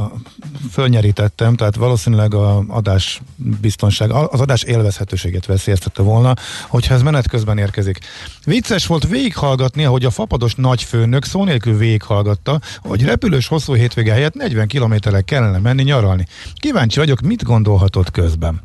fölnyerítettem, 0.71 1.55
tehát 1.55 1.75
valószínűleg 1.75 2.33
a 2.33 2.63
adás 2.67 3.21
biztonság, 3.35 4.11
az 4.11 4.41
adás 4.41 4.63
élvezhetőséget 4.63 5.45
veszélyeztette 5.45 6.01
volna, 6.01 6.33
hogyha 6.67 6.93
ez 6.93 7.01
menet 7.01 7.27
közben 7.27 7.57
érkezik. 7.57 7.99
Vicces 8.45 8.85
volt 8.85 9.07
végighallgatni, 9.07 9.85
ahogy 9.85 10.05
a 10.05 10.09
fapados 10.09 10.55
nagyfőnök 10.55 11.25
szó 11.25 11.43
nélkül 11.43 11.77
végighallgatta, 11.77 12.59
hogy 12.77 13.03
repülős 13.03 13.47
hosszú 13.47 13.73
hétvége 13.73 14.13
helyett 14.13 14.33
40 14.33 14.67
kilométerre 14.67 15.21
kellene 15.21 15.57
menni 15.57 15.83
nyaralni. 15.83 16.25
Kíváncsi 16.53 16.99
vagyok, 16.99 17.21
mit 17.21 17.43
gondolhatott 17.43 18.11
közben. 18.11 18.61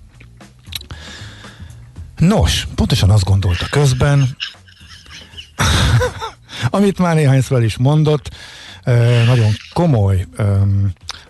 Nos, 2.19 2.69
pontosan 2.75 3.11
azt 3.11 3.25
gondolta 3.25 3.67
közben, 3.71 4.37
amit 6.71 6.99
már 6.99 7.15
néhányszor 7.15 7.63
is 7.63 7.77
mondott, 7.77 8.31
nagyon 9.27 9.51
komoly 9.73 10.27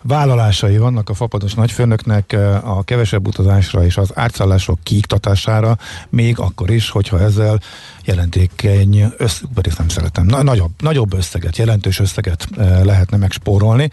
vállalásai 0.03 0.79
vannak 0.79 1.09
a 1.09 1.15
fapados 1.15 1.55
nagyfőnöknek 1.55 2.37
a 2.63 2.83
kevesebb 2.85 3.27
utazásra 3.27 3.85
és 3.85 3.97
az 3.97 4.11
átszállások 4.15 4.79
kiiktatására, 4.83 5.79
még 6.09 6.39
akkor 6.39 6.71
is, 6.71 6.91
hogyha 6.91 7.21
ezzel 7.21 7.61
jelentékeny, 8.05 9.13
össz, 9.17 9.41
pedig 9.55 9.73
nem 9.79 9.89
szeretem, 9.89 10.27
na, 10.27 10.43
nagyobb, 10.43 10.71
nagyobb 10.79 11.15
összeget, 11.15 11.57
jelentős 11.57 11.99
összeget 11.99 12.47
eh, 12.57 12.85
lehetne 12.85 13.17
megspórolni, 13.17 13.91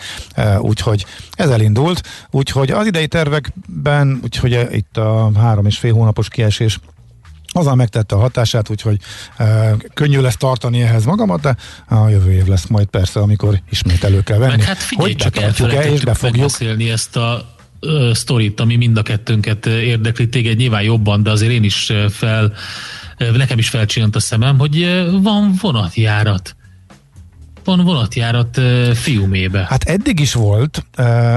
úgyhogy 0.59 1.05
ez 1.31 1.49
elindult, 1.49 2.01
úgyhogy 2.31 2.71
az 2.71 2.85
idei 2.85 3.07
tervekben, 3.07 4.19
úgyhogy 4.23 4.67
itt 4.71 4.97
a 4.97 5.31
három 5.35 5.65
és 5.65 5.77
fél 5.77 5.93
hónapos 5.93 6.27
kiesés 6.27 6.79
azzal 7.53 7.75
megtette 7.75 8.15
a 8.15 8.19
hatását, 8.19 8.69
úgyhogy 8.69 8.97
e, 9.37 9.75
könnyű 9.93 10.19
lesz 10.19 10.37
tartani 10.37 10.81
ehhez 10.81 11.05
magamat, 11.05 11.41
de 11.41 11.55
a 11.87 12.07
jövő 12.07 12.31
év 12.31 12.45
lesz 12.45 12.67
majd 12.67 12.87
persze, 12.87 13.19
amikor 13.19 13.61
ismét 13.69 14.03
elő 14.03 14.21
kell 14.21 14.37
venni. 14.37 14.55
Meg 14.55 14.65
hát 14.65 14.77
figyelj 14.77 15.11
hogy 15.11 15.21
csak, 15.21 15.33
betartjuk-e 15.33 15.91
és 15.91 16.03
befogjuk. 16.03 16.37
megbeszélni 16.37 16.89
ezt 16.89 17.15
a 17.15 17.55
ö, 17.79 18.11
sztorit, 18.13 18.59
ami 18.59 18.75
mind 18.75 18.97
a 18.97 19.01
kettőnket 19.01 19.65
érdekli, 19.65 20.29
téged 20.29 20.57
nyilván 20.57 20.81
jobban, 20.81 21.23
de 21.23 21.31
azért 21.31 21.51
én 21.51 21.63
is 21.63 21.91
fel, 22.09 22.53
nekem 23.17 23.57
is 23.57 23.69
felcsillant 23.69 24.15
a 24.15 24.19
szemem, 24.19 24.57
hogy 24.57 25.05
van 25.21 25.53
vonatjárat. 25.61 26.55
Van 27.63 27.79
vonatjárat 27.79 28.61
Fiumébe. 28.93 29.65
Hát 29.69 29.83
eddig 29.83 30.19
is 30.19 30.33
volt 30.33 30.85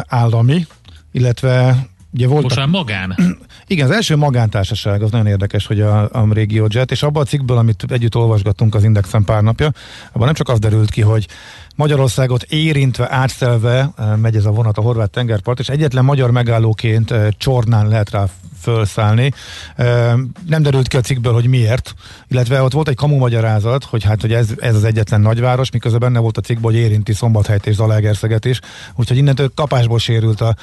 állami, 0.07 0.67
illetve 1.13 1.87
ugye 2.13 2.27
voltak... 2.27 2.45
Most 2.45 2.57
már 2.57 2.67
magán. 2.69 3.15
Igen, 3.75 3.89
az 3.89 3.95
első 3.95 4.17
magántársaság, 4.17 5.03
az 5.03 5.11
nagyon 5.11 5.27
érdekes, 5.27 5.67
hogy 5.67 5.81
a, 5.81 6.03
a 6.13 6.29
RegioJet, 6.33 6.91
és 6.91 7.03
abban 7.03 7.23
a 7.23 7.25
cikkből, 7.25 7.57
amit 7.57 7.85
együtt 7.89 8.17
olvasgattunk 8.17 8.75
az 8.75 8.85
Indexen 8.85 9.25
pár 9.25 9.43
napja, 9.43 9.73
abban 10.13 10.25
nem 10.25 10.35
csak 10.35 10.49
az 10.49 10.59
derült 10.59 10.91
ki, 10.91 11.01
hogy 11.01 11.27
Magyarországot 11.75 12.43
érintve, 12.43 13.11
átszelve 13.11 13.91
eh, 13.97 14.17
megy 14.17 14.37
ez 14.37 14.45
a 14.45 14.51
vonat 14.51 14.79
a 14.79 14.81
horvát 14.81 15.11
tengerpart, 15.11 15.59
és 15.59 15.69
egyetlen 15.69 16.05
magyar 16.05 16.31
megállóként 16.31 17.11
eh, 17.11 17.29
Csornán 17.39 17.89
lehet 17.89 18.11
rá 18.11 18.27
felszállni. 18.61 19.33
Eh, 19.77 20.13
Nem 20.49 20.63
derült 20.63 20.89
ki 20.89 20.97
a 20.97 21.01
cikkből, 21.01 21.33
hogy 21.33 21.47
miért, 21.47 21.95
illetve 22.29 22.63
ott 22.63 22.73
volt 22.73 22.89
egy 22.89 22.97
kamu 22.97 23.17
magyarázat, 23.17 23.85
hogy 23.85 24.05
hát 24.05 24.21
hogy 24.21 24.33
ez, 24.33 24.49
ez 24.59 24.75
az 24.75 24.85
egyetlen 24.85 25.21
nagyváros, 25.21 25.71
miközben 25.71 26.01
benne 26.01 26.19
volt 26.19 26.37
a 26.37 26.41
cikkben, 26.41 26.73
hogy 26.73 26.81
érinti 26.81 27.13
Szombathelyt 27.13 27.67
és 27.67 27.75
Zalaegerszeget 27.75 28.45
is, 28.45 28.61
úgyhogy 28.95 29.17
innentől 29.17 29.53
kapásból 29.55 29.99
sérült 29.99 30.41
a, 30.41 30.57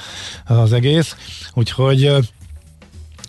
az 0.46 0.72
egész, 0.72 1.16
úgyhogy 1.54 2.30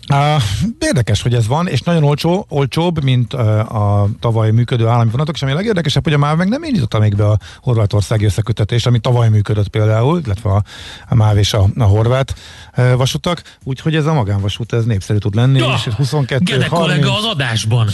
Uh, 0.08 0.42
érdekes, 0.78 1.22
hogy 1.22 1.34
ez 1.34 1.46
van, 1.46 1.66
és 1.66 1.80
nagyon 1.80 2.04
olcsó, 2.04 2.46
olcsóbb, 2.48 3.02
mint 3.02 3.32
uh, 3.32 3.74
a 3.74 4.08
tavaly 4.20 4.50
működő 4.50 4.86
állami 4.86 5.10
vonatok, 5.10 5.34
és 5.34 5.42
ami 5.42 5.52
a 5.52 5.54
legérdekesebb, 5.54 6.04
hogy 6.04 6.12
a 6.12 6.18
MÁV 6.18 6.36
meg 6.36 6.48
nem 6.48 6.62
indította 6.62 6.98
még 6.98 7.16
be 7.16 7.28
a 7.28 7.38
horvátországi 7.60 8.24
összekötetést, 8.24 8.86
ami 8.86 8.98
tavaly 8.98 9.28
működött 9.28 9.68
például, 9.68 10.20
illetve 10.24 10.50
a, 10.50 10.62
a 11.08 11.14
MÁV 11.14 11.36
és 11.36 11.52
a, 11.52 11.66
a 11.76 11.84
horvát 11.84 12.34
uh, 12.76 12.94
vasutak, 12.94 13.42
úgyhogy 13.62 13.96
ez 13.96 14.06
a 14.06 14.12
magánvasút, 14.12 14.72
ez 14.72 14.84
népszerű 14.84 15.18
tud 15.18 15.34
lenni, 15.34 15.58
Ja, 15.58 15.74
és 15.86 15.94
22 15.94 16.44
Gede 16.44 16.66
30, 16.68 16.68
kollega 16.70 17.16
az 17.16 17.24
adásban 17.24 17.88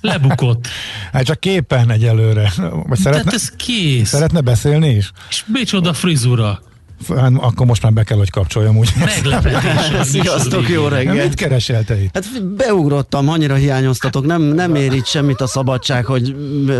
lebukott. 0.00 0.66
hát 1.12 1.24
csak 1.24 1.40
képen 1.40 1.90
egyelőre. 1.90 2.52
Vagy 2.56 2.98
szeretne, 2.98 3.22
Tehát 3.24 3.34
ez 3.34 3.50
kész. 3.50 4.08
szeretne 4.08 4.40
beszélni 4.40 4.88
is? 4.88 5.12
És 5.28 5.44
micsoda 5.46 5.92
frizura. 5.92 6.60
Hát, 7.16 7.32
akkor 7.36 7.66
most 7.66 7.82
már 7.82 7.92
be 7.92 8.02
kell, 8.02 8.18
hogy 8.18 8.30
kapcsoljam 8.30 8.76
úgy. 8.76 8.88
Meglepetés. 9.04 10.06
Sziasztok, 10.12 10.68
jó 10.68 10.88
reggel. 10.88 11.14
Mit 11.14 11.34
keresel 11.34 11.84
te 11.84 12.02
itt? 12.02 12.10
Hát 12.14 12.44
beugrottam, 12.44 13.28
annyira 13.28 13.54
hiányoztatok, 13.54 14.26
nem, 14.26 14.42
nem 14.42 14.74
ér 14.74 14.92
itt 14.92 15.06
semmit 15.06 15.40
a 15.40 15.46
szabadság, 15.46 16.04
hogy 16.04 16.36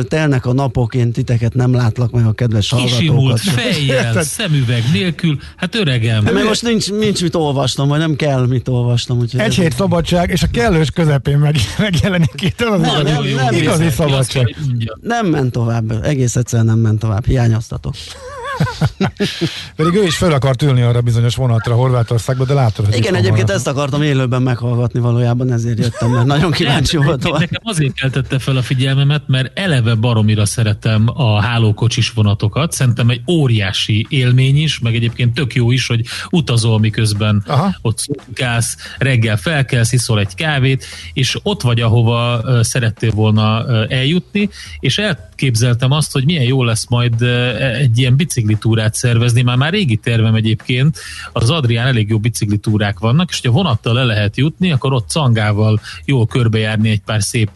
telnek 0.09 0.47
a 0.47 0.53
napok, 0.53 0.95
én 0.95 1.13
titeket 1.13 1.55
nem 1.55 1.75
látlak 1.75 2.11
meg 2.11 2.27
a 2.27 2.33
kedves 2.33 2.69
Kisimult 2.69 3.41
hallgatókat. 3.41 3.63
fejjel, 3.63 4.23
szemüveg 4.37 4.83
nélkül, 4.93 5.39
hát 5.57 5.75
öregem. 5.75 6.25
Hát 6.25 6.33
Mert 6.33 6.47
most 6.47 6.63
nincs, 6.63 6.91
nincs 6.91 7.23
mit 7.23 7.35
olvasnom, 7.35 7.89
vagy 7.89 7.99
nem 7.99 8.17
kell 8.17 8.47
mit 8.47 8.69
olvasnom. 8.69 9.19
Úgyhogy 9.19 9.41
Egy 9.41 9.55
hét 9.55 9.75
szabadság, 9.77 10.31
és 10.31 10.43
a 10.43 10.49
kellős 10.53 10.91
közepén 10.91 11.39
meg, 11.39 11.57
megjelenik 11.79 12.43
itt. 12.43 12.61
Az 12.61 12.81
Nem, 12.81 13.07
igazi, 13.07 13.33
nem, 13.33 13.45
nem 13.45 13.55
igazi 13.55 13.91
szabadság. 13.91 14.57
Nem 15.01 15.27
ment 15.27 15.53
tovább, 15.53 16.05
egész 16.05 16.37
egyszerűen 16.37 16.67
nem 16.69 16.79
ment 16.79 16.99
tovább, 16.99 17.27
hiányoztatok. 17.27 17.95
Pedig 19.77 19.95
ő 19.95 20.03
is 20.05 20.17
fel 20.17 20.33
akart 20.33 20.63
ülni 20.63 20.83
arra 20.83 21.01
bizonyos 21.01 21.35
vonatra 21.35 21.75
Horvátországba, 21.75 22.45
de 22.45 22.55
látod, 22.55 22.85
hogy 22.85 22.97
Igen, 22.97 23.15
egyébként 23.15 23.47
van 23.47 23.57
ezt 23.57 23.67
akartam 23.67 24.03
élőben 24.03 24.43
meghallgatni 24.43 25.01
valójában, 25.01 25.53
ezért 25.53 25.79
jöttem, 25.79 26.11
mert 26.11 26.27
nagyon 26.27 26.51
kíváncsi 26.51 26.97
voltam. 26.97 27.39
Nekem 27.39 27.61
azért 27.65 27.95
keltette 27.95 28.39
fel 28.39 28.57
a 28.57 28.63
figyelmemet, 28.63 29.23
mert 29.27 29.59
eleve 29.59 29.95
baromira 29.95 30.45
szeretem 30.45 31.09
a 31.15 31.41
hálókocsis 31.41 32.11
vonatokat. 32.11 32.73
Szerintem 32.73 33.11
egy 33.11 33.23
óriási 33.31 34.07
élmény 34.09 34.57
is, 34.57 34.79
meg 34.79 34.95
egyébként 34.95 35.35
tök 35.35 35.55
jó 35.55 35.71
is, 35.71 35.87
hogy 35.87 36.01
utazol 36.31 36.79
miközben 36.79 37.43
Aha. 37.47 37.77
ott 37.83 37.99
szurkálsz, 37.99 38.77
reggel 38.99 39.37
felkelsz, 39.37 39.93
iszol 39.93 40.21
egy 40.21 40.35
kávét, 40.35 40.85
és 41.13 41.39
ott 41.43 41.63
vagy, 41.63 41.81
ahova 41.81 42.45
szerettél 42.63 43.11
volna 43.11 43.65
eljutni, 43.89 44.49
és 44.81 44.99
elképzeltem 44.99 45.91
azt, 45.91 46.13
hogy 46.13 46.25
milyen 46.25 46.45
jó 46.45 46.65
lesz 46.65 46.89
majd 46.89 47.23
egy 47.81 47.99
ilyen 47.99 48.17
biciklitúrát 48.47 48.95
szervezni. 48.95 49.43
Már 49.43 49.57
már 49.57 49.73
régi 49.73 49.97
tervem 49.97 50.35
egyébként, 50.35 50.99
az 51.33 51.51
Adrián 51.51 51.87
elég 51.87 52.09
jó 52.09 52.19
biciklitúrák 52.19 52.99
vannak, 52.99 53.31
és 53.31 53.41
hogyha 53.41 53.57
vonattal 53.57 53.95
le 53.95 54.05
lehet 54.05 54.37
jutni, 54.37 54.73
akkor 54.73 54.93
ott 54.93 55.09
cangával 55.09 55.81
jól 56.05 56.27
körbejárni 56.27 56.91
egy 56.91 57.01
pár 57.01 57.23
szép 57.23 57.51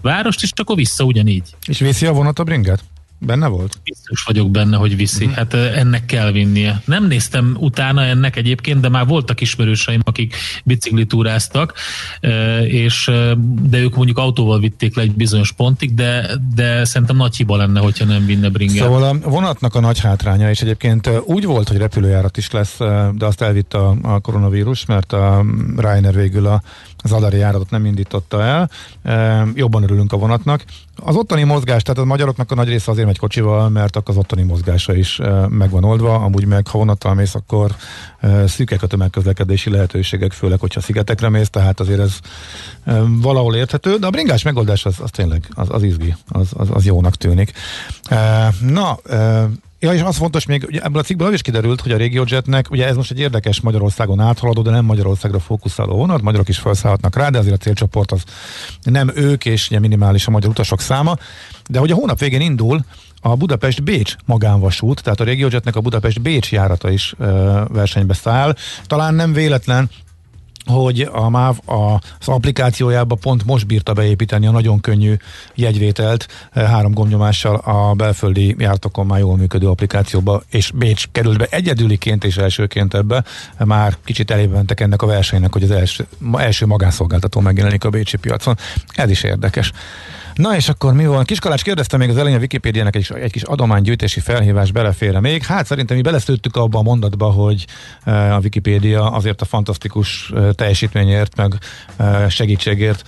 várost, 0.00 0.42
és 0.42 0.52
akkor 0.56 0.76
vissza 0.76 1.04
ugyanígy. 1.04 1.56
És 1.66 1.78
viszi 1.78 2.06
a 2.06 2.12
vonat 2.12 2.38
a 2.38 2.44
bringát? 2.44 2.84
Benne 3.20 3.46
volt? 3.46 3.78
Biztos 3.84 4.22
vagyok 4.22 4.50
benne, 4.50 4.76
hogy 4.76 4.96
viszi. 4.96 5.24
Uh-huh. 5.24 5.38
Hát 5.38 5.54
ö, 5.54 5.66
ennek 5.74 6.04
kell 6.04 6.32
vinnie. 6.32 6.82
Nem 6.84 7.06
néztem 7.06 7.56
utána 7.60 8.02
ennek 8.02 8.36
egyébként, 8.36 8.80
de 8.80 8.88
már 8.88 9.06
voltak 9.06 9.40
ismerőseim, 9.40 10.00
akik 10.04 10.36
biciklitúráztak, 10.64 11.74
ö, 12.20 12.58
és 12.58 13.08
ö, 13.08 13.32
de 13.62 13.78
ők 13.78 13.96
mondjuk 13.96 14.18
autóval 14.18 14.60
vitték 14.60 14.96
le 14.96 15.02
egy 15.02 15.14
bizonyos 15.14 15.52
pontig, 15.52 15.94
de, 15.94 16.30
de 16.54 16.84
szerintem 16.84 17.16
nagy 17.16 17.36
hiba 17.36 17.56
lenne, 17.56 17.80
hogyha 17.80 18.04
nem 18.04 18.26
vinne 18.26 18.48
bringát. 18.48 18.84
Szóval 18.84 19.02
a 19.02 19.28
vonatnak 19.30 19.74
a 19.74 19.80
nagy 19.80 20.00
hátránya, 20.00 20.50
és 20.50 20.60
egyébként 20.60 21.10
úgy 21.24 21.44
volt, 21.44 21.68
hogy 21.68 21.76
repülőjárat 21.76 22.36
is 22.36 22.50
lesz, 22.50 22.76
de 23.14 23.26
azt 23.26 23.42
elvitt 23.42 23.74
a, 23.74 23.96
a 24.02 24.20
koronavírus, 24.20 24.86
mert 24.86 25.12
a 25.12 25.44
Ryanair 25.76 26.14
végül 26.14 26.46
a, 26.46 26.62
az 27.02 27.12
adari 27.12 27.36
járatot 27.36 27.70
nem 27.70 27.84
indította 27.84 28.42
el. 28.42 28.70
Ö, 29.02 29.42
Jobban 29.54 29.82
örülünk 29.82 30.12
a 30.12 30.16
vonatnak. 30.16 30.64
Az 30.96 31.16
ottani 31.16 31.42
mozgás, 31.42 31.82
tehát 31.82 32.00
a 32.00 32.04
magyaroknak 32.04 32.50
a 32.50 32.54
nagy 32.54 32.68
része 32.68 32.90
azért 32.90 33.06
megy 33.06 33.18
kocsival, 33.18 33.68
mert 33.68 33.96
akkor 33.96 34.14
az 34.14 34.16
ottani 34.16 34.42
mozgása 34.42 34.94
is 34.94 35.18
ö, 35.18 35.46
meg 35.46 35.72
oldva. 35.84 36.14
Amúgy 36.14 36.46
meg, 36.46 36.66
ha 36.66 36.78
vonattal 36.78 37.14
mész, 37.14 37.34
akkor 37.34 37.74
ö, 38.20 38.44
szűkek 38.46 38.82
a 38.82 38.86
tömegközlekedési 38.86 39.70
lehetőségek, 39.70 40.32
na, 40.32 40.60
hogyha 40.60 40.80
szigetekre 40.80 41.28
mész, 41.28 41.50
tehát 41.50 41.80
azért 41.80 42.00
ez 42.00 42.18
ö, 42.84 43.04
valahol 43.08 43.54
érthető, 43.54 43.96
de 43.96 44.06
a 44.06 44.10
bringás 44.10 44.42
megoldás 44.42 44.84
az, 44.84 44.96
az 45.00 45.10
tényleg, 45.10 45.48
az, 45.54 45.66
az 45.70 45.82
izgi, 45.82 46.14
az, 46.28 46.48
az, 46.56 46.68
az 46.72 46.84
jónak 46.84 47.14
tűnik. 47.14 47.52
E, 48.08 48.48
na, 48.60 48.98
e, 49.10 49.48
Ja, 49.80 49.92
és 49.92 50.00
az 50.00 50.16
fontos 50.16 50.46
még, 50.46 50.64
ugye 50.66 50.80
ebből 50.80 51.00
a 51.00 51.04
cikkből 51.04 51.26
az 51.26 51.32
is 51.32 51.42
kiderült, 51.42 51.80
hogy 51.80 51.92
a 51.92 51.96
RegioJetnek, 51.96 52.70
ugye 52.70 52.86
ez 52.86 52.96
most 52.96 53.10
egy 53.10 53.18
érdekes 53.18 53.60
Magyarországon 53.60 54.20
áthaladó, 54.20 54.62
de 54.62 54.70
nem 54.70 54.84
Magyarországra 54.84 55.38
fókuszáló 55.38 55.96
vonat, 55.96 56.22
magyarok 56.22 56.48
is 56.48 56.58
felszállhatnak 56.58 57.16
rá, 57.16 57.28
de 57.28 57.38
azért 57.38 57.54
a 57.54 57.58
célcsoport 57.58 58.12
az 58.12 58.22
nem 58.82 59.10
ők, 59.14 59.44
és 59.44 59.68
ugye 59.68 59.78
minimális 59.78 60.26
a 60.26 60.30
magyar 60.30 60.50
utasok 60.50 60.80
száma, 60.80 61.16
de 61.68 61.78
hogy 61.78 61.90
a 61.90 61.94
hónap 61.94 62.18
végén 62.18 62.40
indul 62.40 62.84
a 63.20 63.36
Budapest-Bécs 63.36 64.14
magánvasút, 64.24 65.02
tehát 65.02 65.20
a 65.20 65.24
RegioJetnek 65.24 65.76
a 65.76 65.80
Budapest-Bécs 65.80 66.52
járata 66.52 66.90
is 66.90 67.14
ö, 67.18 67.62
versenybe 67.68 68.14
száll. 68.14 68.54
Talán 68.86 69.14
nem 69.14 69.32
véletlen, 69.32 69.90
hogy 70.68 71.08
a 71.12 71.28
MÁV 71.28 71.58
az 71.64 72.28
applikációjába 72.28 73.14
pont 73.14 73.44
most 73.44 73.66
bírta 73.66 73.92
beépíteni 73.92 74.46
a 74.46 74.50
nagyon 74.50 74.80
könnyű 74.80 75.14
jegyvételt 75.54 76.26
eh, 76.52 76.68
három 76.68 76.92
gombnyomással 76.92 77.54
a 77.54 77.94
belföldi 77.94 78.54
jártokon 78.58 79.06
már 79.06 79.18
jól 79.18 79.36
működő 79.36 79.68
applikációba, 79.68 80.42
és 80.50 80.70
Bécs 80.74 81.04
került 81.12 81.38
be 81.38 81.46
egyedüliként 81.50 82.24
és 82.24 82.36
elsőként 82.36 82.94
ebbe. 82.94 83.24
Már 83.58 83.96
kicsit 84.04 84.30
elébe 84.30 84.54
mentek 84.54 84.80
ennek 84.80 85.02
a 85.02 85.06
versenynek, 85.06 85.52
hogy 85.52 85.62
az 85.62 85.70
első, 85.70 86.06
első 86.32 86.66
magánszolgáltató 86.66 87.40
megjelenik 87.40 87.84
a 87.84 87.90
bécsi 87.90 88.16
piacon. 88.16 88.56
Ez 88.94 89.10
is 89.10 89.22
érdekes. 89.22 89.72
Na 90.38 90.56
és 90.56 90.68
akkor 90.68 90.92
mi 90.92 91.06
van? 91.06 91.24
Kiskalács 91.24 91.62
kérdezte 91.62 91.96
még 91.96 92.08
az 92.08 92.16
elején 92.16 92.36
a 92.36 92.40
Wikipédiának 92.40 92.96
egy, 92.96 93.12
egy 93.14 93.32
kis 93.32 93.42
adománygyűjtési 93.42 94.20
felhívás 94.20 94.72
belefér 94.72 95.18
még. 95.18 95.44
Hát 95.44 95.66
szerintem 95.66 95.96
mi 95.96 96.02
beleszőttük 96.02 96.56
abba 96.56 96.78
a 96.78 96.82
mondatba, 96.82 97.30
hogy 97.30 97.66
eh, 98.04 98.36
a 98.36 98.38
Wikipédia 98.38 99.10
azért 99.10 99.40
a 99.40 99.44
fantasztikus 99.44 100.30
eh, 100.34 100.48
teljesítményért, 100.52 101.36
meg 101.36 101.54
eh, 101.96 102.30
segítségért 102.30 103.02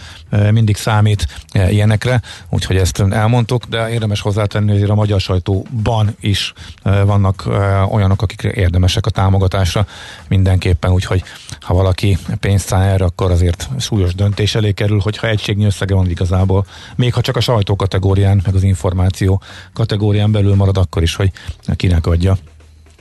mindig 0.51 0.77
számít 0.77 1.27
ilyenekre, 1.53 2.21
úgyhogy 2.49 2.77
ezt 2.77 3.01
elmondtuk, 3.11 3.65
de 3.65 3.91
érdemes 3.91 4.21
hozzátenni, 4.21 4.79
hogy 4.79 4.91
a 4.91 4.95
magyar 4.95 5.21
sajtóban 5.21 6.17
is 6.21 6.53
vannak 6.83 7.45
olyanok, 7.91 8.23
akikre 8.23 8.53
érdemesek 8.53 9.07
a 9.07 9.11
támogatásra 9.11 9.87
mindenképpen, 10.29 10.91
úgyhogy 10.91 11.23
ha 11.61 11.75
valaki 11.75 12.19
pénzt 12.41 12.67
száll 12.67 12.83
erre, 12.83 13.05
akkor 13.05 13.31
azért 13.31 13.69
súlyos 13.79 14.15
döntés 14.15 14.55
elé 14.55 14.73
kerül, 14.73 14.99
hogyha 14.99 15.29
egységnyi 15.29 15.65
összege 15.65 15.95
van 15.95 16.11
igazából, 16.11 16.67
még 16.97 17.15
ha 17.15 17.20
csak 17.21 17.37
a 17.37 17.41
sajtó 17.41 17.77
kategórián, 17.77 18.41
meg 18.45 18.55
az 18.55 18.63
információ 18.63 19.43
kategórián 19.73 20.33
belül 20.33 20.55
marad, 20.55 20.77
akkor 20.77 21.03
is, 21.03 21.15
hogy 21.15 21.33
kinek 21.77 22.07
adja 22.07 22.37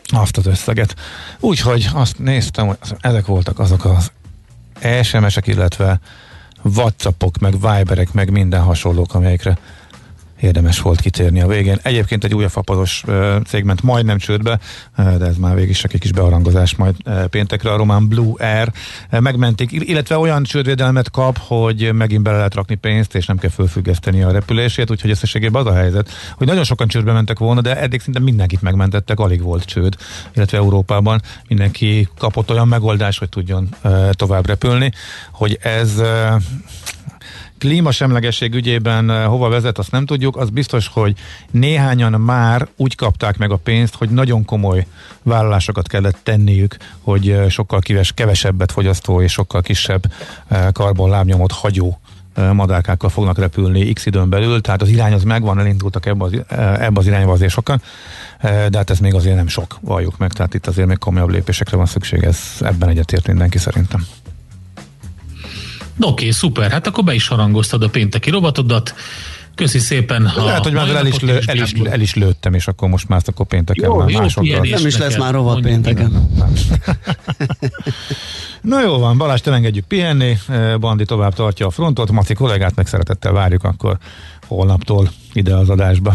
azt 0.06 0.38
az 0.38 0.46
összeget. 0.46 0.96
Úgyhogy 1.40 1.90
azt 1.94 2.20
néztem, 2.20 2.68
hogy 2.68 2.78
ezek 3.00 3.26
voltak 3.26 3.60
azok 3.60 3.86
az 3.86 4.12
SMS-ek, 5.04 5.48
illetve 5.48 6.00
Whatsappok, 6.64 7.38
meg 7.38 7.52
Viberek, 7.52 8.14
meg 8.14 8.32
minden 8.32 8.62
hasonlók, 8.62 9.14
amelyekre 9.14 9.58
érdemes 10.42 10.82
volt 10.82 11.00
kitérni 11.00 11.42
a 11.42 11.48
végén. 11.48 11.80
Egyébként 11.82 12.24
egy 12.24 12.34
újabb 12.34 12.50
fapados 12.50 13.04
cég 13.48 13.74
majdnem 13.84 14.18
csődbe, 14.18 14.60
de 14.96 15.26
ez 15.26 15.38
már 15.38 15.56
végig 15.56 15.70
is 15.70 15.84
egy 15.84 16.00
kis 16.00 16.12
bearangozás 16.12 16.76
majd 16.76 16.96
péntekre. 17.30 17.72
A 17.72 17.78
román 17.78 18.08
Blue 18.08 18.34
Air 18.38 18.72
megmentik, 19.10 19.72
illetve 19.72 20.18
olyan 20.18 20.44
csődvédelmet 20.44 21.12
kap, 21.12 21.38
hogy 21.38 21.94
megint 21.94 22.24
bele 22.24 22.38
lehet 22.38 22.56
rakni 22.56 22.76
pénzt, 22.76 23.16
és 23.16 23.26
nem 23.26 23.38
kell 23.38 23.50
fölfüggeszteni 23.50 24.22
a 24.22 24.32
repülését, 24.32 24.92
úgyhogy 24.92 25.10
összességében 25.10 25.62
az 25.62 25.72
a 25.72 25.76
helyzet, 25.76 26.10
hogy 26.36 26.48
nagyon 26.48 26.64
sokan 26.64 26.88
csődbe 26.88 27.12
mentek 27.12 27.40
volna, 27.40 27.62
de 27.62 27.78
eddig 27.78 28.02
szinte 28.02 28.20
mindenkit 28.20 28.62
megmentettek, 28.62 29.20
alig 29.20 29.42
volt 29.42 29.66
csőd, 29.66 29.96
illetve 30.34 30.58
Európában 30.58 31.22
mindenki 31.48 32.08
kapott 32.18 32.52
olyan 32.52 32.68
megoldás, 32.68 33.18
hogy 33.18 33.30
tudjon 33.30 33.70
tovább 34.12 34.48
repülni, 34.48 34.92
hogy 35.32 35.60
ez 35.62 36.02
klímasemlegesség 37.60 38.54
ügyében 38.54 39.10
eh, 39.10 39.26
hova 39.26 39.50
vezet, 39.50 39.78
azt 39.78 39.92
nem 39.92 40.06
tudjuk. 40.06 40.38
Az 40.38 40.50
biztos, 40.50 40.88
hogy 40.88 41.16
néhányan 41.52 42.22
már 42.22 42.68
úgy 42.76 42.96
kapták 42.96 43.38
meg 43.38 43.52
a 43.52 43.58
pénzt, 43.58 43.96
hogy 43.96 44.10
nagyon 44.10 44.46
komoly 44.46 44.86
vállalásokat 45.24 45.88
kellett 45.88 46.20
tenniük, 46.24 46.78
hogy 47.02 47.30
eh, 47.30 47.50
sokkal 47.50 47.80
kives, 47.80 48.12
kevesebbet 48.12 48.72
fogyasztó 48.72 49.22
és 49.22 49.32
sokkal 49.32 49.62
kisebb 49.62 50.12
eh, 50.48 50.68
karbonlábnyomot 50.72 51.52
hagyó 51.52 52.00
madárkákkal 52.54 53.10
fognak 53.10 53.38
repülni 53.38 53.94
x 53.94 54.06
időn 54.06 54.30
belül, 54.30 54.62
tehát 54.62 54.82
az 54.82 54.90
irány 54.90 55.14
az 55.14 55.24
megvan, 55.24 55.60
elindultak 55.60 56.06
ebbe 56.06 56.24
az, 56.24 56.32
ebbe 56.80 57.00
az 57.00 57.08
irányba 57.08 57.32
azért 57.32 57.52
sokan, 57.52 57.82
de 58.42 58.78
hát 58.78 58.90
ez 58.90 59.00
még 59.00 59.14
azért 59.14 59.36
nem 59.36 59.48
sok, 59.48 59.78
valljuk 59.82 60.18
meg, 60.18 60.32
tehát 60.32 60.54
itt 60.54 60.68
azért 60.68 60.88
még 60.88 60.98
komolyabb 60.98 61.30
lépésekre 61.30 61.78
van 61.78 61.86
szükség, 61.86 62.24
ez 62.24 62.40
ebben 62.60 62.90
egyetért 62.90 63.28
mindenki 63.28 63.58
szerintem. 63.58 64.06
Oké, 66.00 66.12
okay, 66.12 66.32
szuper. 66.32 66.72
Hát 66.72 66.88
akkor 66.88 67.04
be 67.04 67.14
is 67.14 67.28
harangoztad 67.28 67.84
a 67.84 67.90
pénteki 67.90 68.30
robatodat. 68.30 68.94
Köszi 69.56 69.80
szépen. 69.80 70.28
Ha 70.28 70.46
Lehet, 70.46 70.64
hogy 70.64 70.74
már 70.74 70.90
el 70.90 71.06
is, 71.06 71.20
lő, 71.20 71.40
el, 71.46 71.58
is, 71.58 71.72
el 71.72 72.02
is 72.02 72.16
lőttem, 72.16 72.54
és 72.54 72.68
akkor 72.68 72.90
most 72.90 73.08
már 73.08 73.22
akkor 73.26 73.46
pénteken 73.46 73.90
Jó, 73.90 73.98
már 73.98 74.10
jó 74.10 74.28
pihenést 74.42 74.74
Nem 74.78 74.88
is 74.88 74.98
lesz 74.98 75.18
már 75.18 75.34
rovat 75.34 75.62
pénteken. 75.62 76.12
Na 78.62 78.82
jó 78.82 78.98
van, 78.98 79.18
Balázs, 79.18 79.42
elengedjük 79.44 79.86
pihenni, 79.86 80.38
eh, 80.48 80.78
Bandi 80.78 81.06
tovább 81.06 81.34
tartja 81.34 81.66
a 81.66 81.70
frontot, 81.70 82.12
Maci 82.12 82.34
kollégát 82.34 82.76
meg 82.76 82.88
szeretettel 82.88 83.32
várjuk 83.32 83.64
akkor 83.64 83.98
holnaptól 84.48 85.10
ide 85.34 85.56
az 85.56 85.70
adásba. 85.70 86.14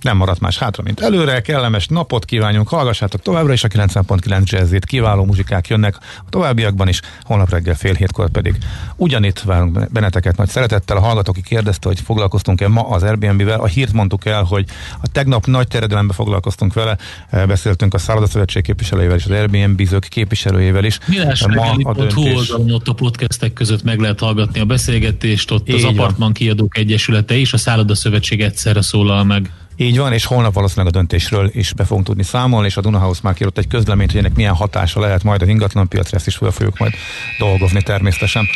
Nem 0.00 0.16
maradt 0.16 0.40
más 0.40 0.58
hátra, 0.58 0.82
mint 0.82 1.00
előre, 1.00 1.40
kellemes 1.40 1.86
napot 1.86 2.24
kívánjunk, 2.24 2.68
hallgassátok 2.68 3.22
továbbra 3.22 3.52
is 3.52 3.64
a 3.64 3.68
90.9 3.68 4.44
jazzét, 4.44 4.84
kiváló 4.84 5.24
muzsikák 5.24 5.68
jönnek 5.68 5.96
a 6.18 6.28
továbbiakban 6.28 6.88
is, 6.88 7.00
holnap 7.22 7.50
reggel 7.50 7.74
fél 7.74 7.94
hétkor 7.94 8.30
pedig 8.30 8.58
ugyanitt 8.96 9.40
várunk 9.40 9.92
benneteket 9.92 10.36
nagy 10.36 10.48
szeretettel. 10.48 10.96
A 10.96 11.00
hallgató, 11.00 11.30
aki 11.30 11.42
kérdezte, 11.42 11.88
hogy 11.88 12.00
foglalkoztunk-e 12.00 12.68
ma 12.68 12.88
az 12.88 13.02
Airbnb-vel, 13.02 13.60
a 13.60 13.66
hírt 13.66 13.92
mondtuk 13.92 14.26
el, 14.26 14.42
hogy 14.42 14.64
a 15.02 15.08
tegnap 15.12 15.46
nagy 15.46 15.68
terjedelemben 15.68 16.16
foglalkoztunk 16.16 16.72
vele, 16.72 16.96
Eh, 17.30 17.46
beszéltünk 17.46 17.94
a 17.94 17.98
Szállodaszövetség 17.98 18.62
képviselőjével 18.62 19.16
és 19.16 19.24
az 19.24 19.30
Airbnb-zők 19.30 20.06
képviselőjével 20.08 20.84
is. 20.84 20.98
Milás 21.06 21.46
Ma 21.46 21.76
a 21.82 21.94
döntés 21.94 22.50
ott 22.50 22.88
a 22.88 22.92
podcastek 22.92 23.52
között 23.52 23.82
meg 23.82 23.98
lehet 23.98 24.18
hallgatni 24.18 24.60
a 24.60 24.64
beszélgetést, 24.64 25.50
ott 25.50 25.68
Így 25.68 25.74
az. 25.74 25.84
Apartman 25.84 26.32
Kiadók 26.32 26.78
Egyesülete 26.78 27.38
és 27.38 27.52
a 27.52 27.56
Szálloda 27.56 27.94
Szövetség 27.94 28.40
egyszerre 28.40 28.82
szólal 28.82 29.24
meg. 29.24 29.50
Így 29.80 29.98
van, 29.98 30.12
és 30.12 30.24
holnap 30.24 30.54
valószínűleg 30.54 30.94
a 30.94 30.96
döntésről 30.96 31.50
is 31.52 31.72
be 31.72 31.84
fogunk 31.84 32.06
tudni 32.06 32.22
számolni, 32.22 32.66
és 32.66 32.76
a 32.76 32.80
Dunahouse 32.80 33.20
már 33.22 33.34
kiadott 33.34 33.58
egy 33.58 33.66
közleményt, 33.66 34.10
hogy 34.10 34.20
ennek 34.20 34.34
milyen 34.34 34.54
hatása 34.54 35.00
lehet 35.00 35.22
majd 35.22 35.42
az 35.42 35.48
ingatlanpiacra, 35.48 36.16
ezt 36.16 36.26
is 36.26 36.36
fel 36.36 36.50
fogjuk 36.50 36.78
majd 36.78 36.92
dolgozni 37.38 37.82
természetesen. 37.82 38.46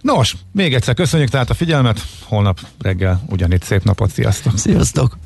Nos, 0.00 0.36
még 0.52 0.74
egyszer 0.74 0.94
köszönjük 0.94 1.28
tehát 1.28 1.50
a 1.50 1.54
figyelmet, 1.54 2.00
holnap 2.24 2.60
reggel 2.80 3.22
ugyanitt 3.26 3.62
szép 3.62 3.82
napot, 3.82 4.10
sziasztok! 4.10 4.58
Sziasztok! 4.58 5.18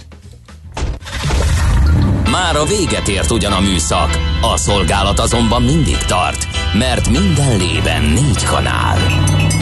Már 2.31 2.57
a 2.57 2.65
véget 2.65 3.09
ért 3.09 3.31
ugyan 3.31 3.53
a 3.53 3.61
műszak, 3.61 4.19
a 4.41 4.57
szolgálat 4.57 5.19
azonban 5.19 5.63
mindig 5.63 5.99
tart, 5.99 6.47
mert 6.79 7.09
minden 7.09 7.57
lében 7.57 8.03
négy 8.03 8.45
kanál. 8.45 8.99